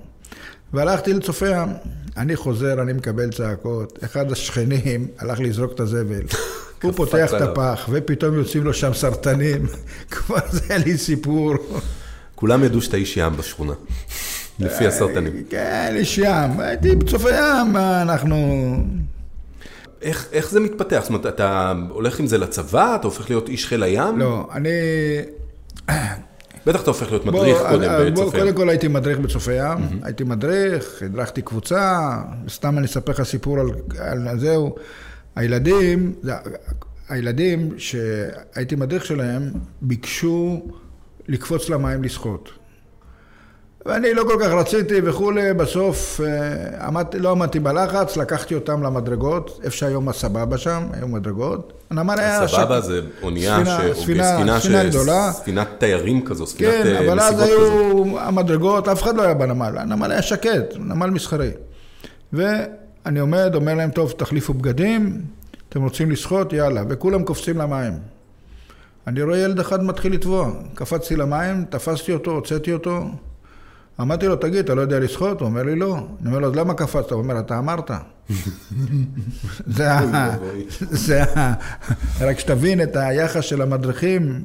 והלכתי 0.74 1.14
לצופי 1.14 1.46
ים. 1.46 1.70
אני 2.18 2.36
חוזר, 2.36 2.82
אני 2.82 2.94
מקבל 2.94 3.32
צעקות. 3.32 4.00
אחד 4.04 4.32
השכנים 4.32 5.08
הלך 5.20 5.40
לזרוק 5.40 5.72
את 5.72 5.80
הזבל. 5.80 6.22
הוא 6.84 6.92
פותח 6.92 7.34
את. 7.34 7.42
הפח, 7.42 7.90
ופתאום 7.92 8.36
יוצאים 8.36 8.64
לו 8.64 8.74
שם 8.74 8.94
סרטנים. 8.94 9.66
כבר 10.12 10.40
זה 10.52 10.60
היה 10.70 10.78
לי 10.78 10.98
סיפור. 10.98 11.54
כולם 12.36 12.64
ידעו 12.64 12.82
שאתה 12.82 12.98
איש 12.98 13.18
ים 13.18 13.38
בשכונה, 13.38 13.74
לפי 14.60 14.88
הסרטנים. 14.88 15.44
כן, 15.50 15.94
איש 15.96 16.18
ים. 16.18 16.60
הייתי 16.60 16.96
בצופי 16.96 17.30
ים, 17.30 17.78
אנחנו... 17.78 18.76
איך, 20.02 20.28
איך 20.32 20.50
זה 20.50 20.60
מתפתח? 20.60 21.00
זאת 21.02 21.10
אומרת, 21.10 21.26
אתה 21.26 21.74
הולך 21.90 22.20
עם 22.20 22.28
זה 22.28 22.38
לצבא? 22.38 22.96
אתה 22.96 23.08
הופך 23.08 23.30
להיות 23.30 23.50
איש 23.50 23.68
חיל 23.68 23.84
הים? 23.84 24.20
לא, 24.20 24.50
אני... 24.54 24.70
בטח 26.66 26.82
אתה 26.82 26.90
הופך 26.90 27.12
להיות 27.12 27.26
מדריך 27.26 27.58
בוא, 27.58 27.70
קודם 27.70 27.84
אה, 27.84 28.12
בוא, 28.12 28.24
בצופי 28.24 28.38
ים. 28.38 28.44
קודם 28.44 28.56
כל 28.56 28.70
הייתי 28.70 28.88
מדריך 28.88 29.20
בצופי 29.20 29.54
ים, 29.54 30.00
הייתי 30.04 30.24
מדריך, 30.24 31.04
הדרכתי 31.06 31.42
קבוצה, 31.42 32.12
סתם 32.50 32.78
אני 32.78 32.86
אספר 32.86 33.12
לך 33.12 33.24
סיפור 33.24 33.60
על, 33.60 33.68
על 34.28 34.40
זהו. 34.40 34.76
הילדים, 35.36 36.14
הילדים 37.10 37.74
שהייתי 37.78 38.76
מדריך 38.76 39.06
שלהם, 39.06 39.52
ביקשו 39.82 40.66
לקפוץ 41.28 41.70
למים 41.70 42.04
לשחות. 42.04 42.50
ואני 43.86 44.14
לא 44.14 44.24
כל 44.24 44.38
כך 44.42 44.48
רציתי 44.48 45.02
וכולי, 45.04 45.54
בסוף 45.54 46.22
אה, 46.24 46.88
עמדתי, 46.88 47.20
לא 47.20 47.32
עמדתי 47.32 47.60
בלחץ, 47.60 48.18
לקחתי 48.18 48.56
אותם 48.56 48.84
למדרגות, 48.84 49.60
איפה 49.64 49.76
שהיום 49.78 50.10
הסבבה 50.10 50.58
שם, 50.58 50.84
היו 50.94 51.08
מדרגות. 51.08 51.74
הנמל 51.90 52.16
היה... 52.20 52.48
סבבה, 52.48 52.76
שקט. 52.82 52.88
זה 52.88 53.02
אונייה, 53.22 53.56
ספינה- 53.58 53.80
ש... 53.96 54.00
ספינה- 54.04 54.24
ספינה, 54.36 54.60
ספינה 54.60 54.84
ש... 54.84 54.86
גדולה. 54.96 55.32
ספינת 55.32 55.68
תיירים 55.78 56.26
כזו, 56.26 56.48
ספינת 56.48 56.72
כן, 56.74 56.88
אה, 56.96 57.00
אבל 57.00 57.20
אז 57.20 57.34
נסיבות 57.34 57.50
כזו. 57.50 57.72
היו 57.72 58.20
המדרגות, 58.20 58.88
אף 58.88 59.04
אחד 59.04 59.16
לא 59.16 59.22
היה 59.22 59.34
בנמל, 59.34 59.78
הנמל 59.78 60.12
היה 60.12 60.22
שקט, 60.22 60.74
נמל 60.78 61.10
מסחרי. 61.10 61.52
ואני 62.34 63.20
עומד, 63.20 63.52
אומר 63.56 63.74
להם, 63.74 63.90
טוב, 63.92 64.14
תחליפו 64.18 64.54
בגדים, 64.54 65.22
אתם 65.70 65.84
רוצים 65.84 66.12
לשחות, 66.12 66.54
יאללה, 66.54 66.84
וכולם 66.90 67.24
קופצים 67.24 67.58
למים. 67.58 67.94
אני 69.08 69.22
רואה 69.24 69.38
ילד 69.38 69.60
אחד 69.60 69.84
מתחיל 69.84 70.14
לטבוע, 70.14 70.52
קפצתי 70.76 71.16
למים, 71.16 71.66
תפסתי 71.70 72.14
אותו, 72.14 72.32
הוצאתי 72.32 72.74
אותו, 72.74 73.04
אמרתי 74.02 74.28
לו, 74.28 74.36
תגיד, 74.36 74.60
אתה 74.60 74.76
לא 74.76 74.82
יודע 74.82 75.00
לשחות? 75.00 75.40
הוא 75.40 75.46
אומר 75.46 75.64
לי, 75.64 75.76
לא. 75.76 75.96
אני 75.96 76.28
אומר 76.28 76.40
לו, 76.40 76.48
אז 76.48 76.56
למה 76.56 76.74
קפצת? 76.74 77.12
הוא 77.12 77.22
אומר, 77.22 77.40
אתה 77.40 77.60
אמרת. 77.60 77.92
זה 79.68 79.92
ה... 79.92 80.02
ואבוי. 80.12 80.66
זה 80.80 81.24
ה... 81.24 81.54
רק 82.22 82.40
שתבין 82.40 82.82
את 82.82 82.96
היחס 82.96 83.44
של 83.44 83.62
המדריכים. 83.62 84.42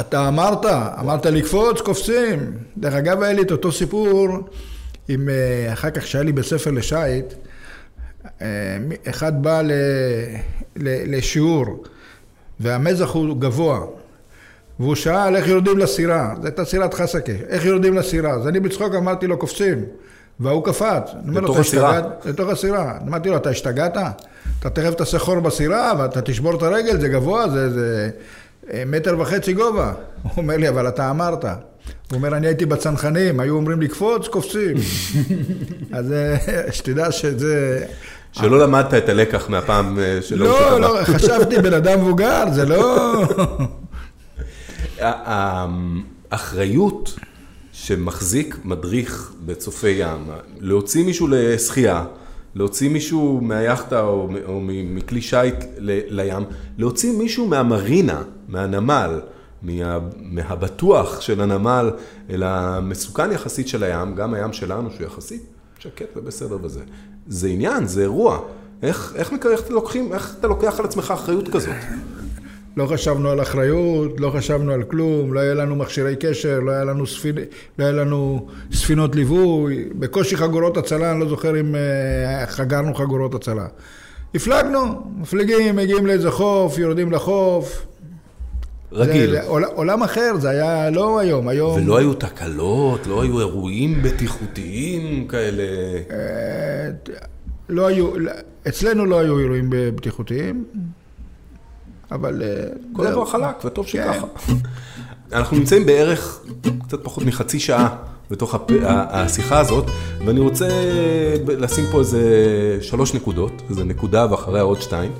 אתה 0.00 0.28
אמרת, 0.28 0.64
אמרת 1.00 1.26
לקפוץ, 1.26 1.80
קופצים. 1.80 2.52
דרך 2.78 2.94
אגב, 2.94 3.22
היה 3.22 3.32
לי 3.32 3.42
את 3.42 3.52
אותו 3.52 3.72
סיפור 3.72 4.28
עם, 5.08 5.28
אה, 5.28 5.72
אחר 5.72 5.90
כך 5.90 6.06
שהיה 6.06 6.24
לי 6.24 6.32
בית 6.32 6.44
ספר 6.44 6.70
לשייט, 6.70 7.34
אה, 8.42 8.46
אחד 9.08 9.42
בא 9.42 9.62
ל, 9.62 9.72
ל, 10.76 11.16
לשיעור, 11.16 11.84
והמזח 12.60 13.10
הוא 13.10 13.40
גבוה, 13.40 13.86
והוא 14.80 14.94
שאל 14.94 15.36
איך 15.36 15.48
יורדים 15.48 15.78
לסירה, 15.78 16.34
זו 16.40 16.46
הייתה 16.46 16.64
סירת 16.64 16.94
חסקה, 16.94 17.32
איך 17.48 17.64
יורדים 17.64 17.94
לסירה? 17.94 18.30
אז 18.30 18.48
אני 18.48 18.60
בצחוק 18.60 18.94
אמרתי 18.94 19.26
לו, 19.26 19.38
קופצים. 19.38 19.84
והוא 20.40 20.64
קפץ. 20.64 21.10
לתוך 21.26 21.50
"אתה 21.50 21.60
הסירה?" 21.60 21.90
השתגעת?" 21.90 22.26
לתוך 22.26 22.48
הסירה. 22.48 22.98
אמרתי 23.08 23.28
לו, 23.28 23.36
אתה 23.36 23.50
השתגעת? 23.50 23.96
אתה 24.60 24.70
תכף 24.70 24.94
תעשה 24.94 25.18
חור 25.18 25.40
בסירה 25.40 25.92
ואתה 25.98 26.20
תשבור 26.22 26.54
את 26.56 26.62
הרגל, 26.62 27.00
זה 27.00 27.08
גבוה, 27.08 27.48
זה, 27.48 27.70
זה 27.70 28.10
אה, 28.72 28.82
מטר 28.86 29.20
וחצי 29.20 29.52
גובה. 29.52 29.92
הוא 30.22 30.32
אומר 30.36 30.56
לי, 30.56 30.68
אבל 30.68 30.88
אתה 30.88 31.10
אמרת. 31.10 31.44
הוא 31.44 31.50
אומר, 32.12 32.36
אני 32.36 32.46
הייתי 32.46 32.66
בצנחנים, 32.66 33.40
היו 33.40 33.54
אומרים 33.56 33.80
לקפוץ, 33.80 34.28
קופצים. 34.28 34.76
אז 35.98 36.12
אה, 36.12 36.36
שתדע 36.72 37.12
שזה... 37.12 37.84
שלא 38.32 38.58
למדת 38.58 38.94
את 38.94 39.08
הלקח 39.08 39.48
מהפעם 39.48 39.98
אה, 39.98 40.18
שלא 40.22 40.46
לא. 40.46 40.80
לא, 40.80 41.04
חשבתי 41.04 41.58
בן 41.58 41.72
אדם 41.72 42.00
מבוגר, 42.00 42.44
זה 42.52 42.64
לא... 42.64 43.24
האחריות 46.30 47.16
שמחזיק 47.72 48.56
מדריך 48.64 49.32
בצופי 49.46 49.88
ים, 49.88 50.30
להוציא 50.60 51.04
מישהו 51.04 51.28
לשחייה, 51.30 52.04
להוציא 52.54 52.88
מישהו 52.88 53.40
מהיאכטה 53.42 54.00
או, 54.00 54.28
או 54.46 54.60
מכלי 54.64 55.20
שיט 55.20 55.54
ל- 55.78 56.20
לים, 56.20 56.42
להוציא 56.78 57.12
מישהו 57.18 57.48
מהמרינה, 57.48 58.22
מהנמל, 58.48 59.20
מה, 59.62 59.98
מהבטוח 60.16 61.20
של 61.20 61.40
הנמל, 61.40 61.90
אל 62.30 62.42
המסוכן 62.42 63.32
יחסית 63.32 63.68
של 63.68 63.82
הים, 63.82 64.14
גם 64.14 64.34
הים 64.34 64.52
שלנו 64.52 64.90
שהוא 64.90 65.06
יחסית 65.06 65.42
שקט 65.78 66.16
ובסדר 66.16 66.58
וזה. 66.62 66.80
זה 67.26 67.48
עניין, 67.48 67.86
זה 67.86 68.02
אירוע. 68.02 68.38
איך, 68.82 69.12
איך, 69.16 69.32
איך, 69.50 69.70
לוקחים, 69.70 70.12
איך 70.12 70.36
אתה 70.40 70.48
לוקח 70.48 70.78
על 70.78 70.84
עצמך 70.84 71.10
אחריות 71.10 71.48
כזאת? 71.48 71.74
לא 72.78 72.86
חשבנו 72.86 73.30
על 73.30 73.42
אחריות, 73.42 74.20
לא 74.20 74.30
חשבנו 74.30 74.72
על 74.72 74.82
כלום, 74.82 75.32
לא 75.34 75.40
היה 75.40 75.54
לנו 75.54 75.76
מכשירי 75.76 76.16
קשר, 76.16 76.60
לא 76.60 76.70
היה 76.70 76.84
לנו, 76.84 77.06
ספינ... 77.06 77.34
לא 77.78 77.84
היה 77.84 77.92
לנו 77.92 78.46
ספינות 78.72 79.16
ליווי, 79.16 79.84
בקושי 79.98 80.36
חגורות 80.36 80.76
הצלה, 80.76 81.10
אני 81.12 81.20
לא 81.20 81.28
זוכר 81.28 81.60
אם 81.60 81.74
אה, 81.74 82.46
חגרנו 82.46 82.94
חגורות 82.94 83.34
הצלה. 83.34 83.66
הפלגנו, 84.34 84.80
מפליגים, 85.16 85.76
מגיעים 85.76 86.06
לאיזה 86.06 86.30
חוף, 86.30 86.78
יורדים 86.78 87.12
לחוף. 87.12 87.86
רגיל. 88.92 89.30
זה, 89.30 89.42
עול, 89.42 89.64
עולם 89.64 90.02
אחר, 90.02 90.32
זה 90.38 90.50
היה 90.50 90.90
לא 90.90 91.18
היום, 91.18 91.48
היום... 91.48 91.82
ולא 91.82 91.98
היו 91.98 92.14
תקלות, 92.14 93.06
לא 93.06 93.22
היו 93.22 93.40
אירועים 93.40 94.02
בטיחותיים 94.02 95.28
כאלה. 95.28 95.62
אה, 96.10 96.90
לא 97.68 97.86
היו, 97.86 98.10
אצלנו 98.68 99.06
לא 99.06 99.18
היו 99.18 99.38
אירועים 99.38 99.66
בטיחותיים, 99.70 100.64
אבל... 102.12 102.42
אה, 102.42 102.64
כל. 102.92 103.10
דבר 103.10 103.24
חלק, 103.24 103.64
וטוב 103.64 103.86
כן. 103.86 104.12
שככה. 104.12 104.26
אנחנו 105.32 105.56
נמצאים 105.56 105.86
בערך 105.86 106.40
קצת 106.86 107.04
פחות 107.04 107.24
מחצי 107.24 107.60
שעה 107.60 107.96
בתוך 108.30 108.54
הפ... 108.54 108.70
השיחה 108.86 109.60
הזאת, 109.60 109.84
ואני 110.26 110.40
רוצה 110.40 110.68
לשים 111.48 111.84
פה 111.90 111.98
איזה 111.98 112.22
שלוש 112.80 113.14
נקודות, 113.14 113.52
איזה 113.70 113.84
נקודה 113.84 114.26
ואחריה 114.30 114.62
עוד 114.62 114.80
שתיים, 114.82 115.12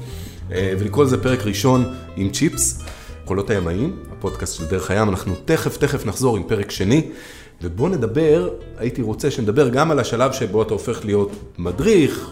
אה, 0.53 0.75
ולקרוא 0.79 1.05
לזה 1.05 1.23
פרק 1.23 1.47
ראשון 1.47 1.85
עם 2.17 2.31
צ'יפס, 2.31 2.83
קולות 3.25 3.51
הימאים, 3.51 3.97
הפודקאסט 4.13 4.57
של 4.57 4.67
דרך 4.67 4.91
הים, 4.91 5.09
אנחנו 5.09 5.35
תכף 5.45 5.77
תכף 5.77 6.07
נחזור 6.07 6.37
עם 6.37 6.43
פרק 6.43 6.71
שני, 6.71 7.11
ובואו 7.63 7.89
נדבר, 7.89 8.49
הייתי 8.79 9.03
רוצה 9.03 9.31
שנדבר 9.31 9.69
גם 9.69 9.91
על 9.91 9.99
השלב 9.99 10.33
שבו 10.33 10.63
אתה 10.63 10.73
הופך 10.75 11.05
להיות 11.05 11.31
מדריך, 11.59 12.31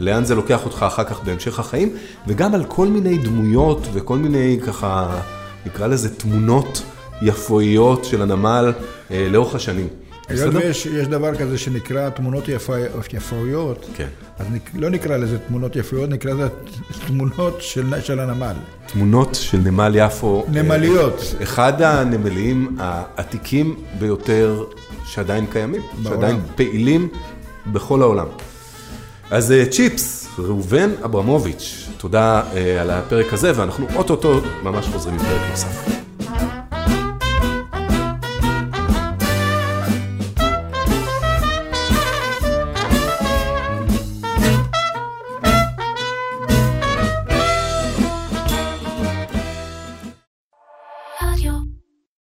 ולאן 0.00 0.24
זה 0.24 0.34
לוקח 0.34 0.64
אותך 0.64 0.82
אחר 0.86 1.04
כך 1.04 1.20
בהמשך 1.24 1.58
החיים, 1.58 1.92
וגם 2.26 2.54
על 2.54 2.64
כל 2.64 2.86
מיני 2.86 3.18
דמויות 3.18 3.86
וכל 3.92 4.18
מיני 4.18 4.58
ככה, 4.66 5.20
נקרא 5.66 5.86
לזה 5.86 6.14
תמונות 6.14 6.82
יפואיות 7.22 8.04
של 8.04 8.22
הנמל 8.22 8.72
אה, 9.10 9.26
לאורך 9.30 9.54
השנים. 9.54 9.88
היות? 10.28 10.54
ויש 10.54 10.86
יש 10.86 11.06
דבר 11.08 11.34
כזה 11.34 11.58
שנקרא 11.58 12.08
תמונות 12.10 12.44
יפו- 12.48 12.72
יפואיות, 13.12 13.86
כן. 13.96 14.06
אז 14.38 14.46
נק- 14.52 14.70
לא 14.74 14.90
נקרא 14.90 15.16
לזה 15.16 15.38
תמונות 15.38 15.76
יפואיות, 15.76 16.10
נקרא 16.10 16.32
לזה 16.32 16.48
תמונות 17.06 17.56
של, 17.60 18.00
של 18.00 18.20
הנמל. 18.20 18.54
תמונות 18.86 19.34
של 19.34 19.58
נמל 19.58 19.92
יפו. 19.94 20.44
אה, 20.48 20.62
נמליות. 20.62 21.34
אחד 21.42 21.82
הנמלים 21.82 22.76
העתיקים 22.80 23.74
ביותר 23.98 24.64
שעדיין 25.04 25.46
קיימים, 25.52 25.80
בעולם. 26.02 26.20
שעדיין 26.20 26.40
פעילים 26.54 27.08
בכל 27.72 28.02
העולם. 28.02 28.26
אז 29.30 29.52
אה, 29.52 29.66
צ'יפס, 29.66 30.28
ראובן 30.38 30.90
אברמוביץ', 31.04 31.88
תודה 31.98 32.42
אה, 32.54 32.80
על 32.80 32.90
הפרק 32.90 33.32
הזה, 33.32 33.52
ואנחנו 33.56 33.86
אוטוטו 33.94 34.40
ממש 34.62 34.86
חוזרים 34.86 35.14
עם 35.14 35.20
פרק 35.20 35.50
נוסף. 35.50 35.99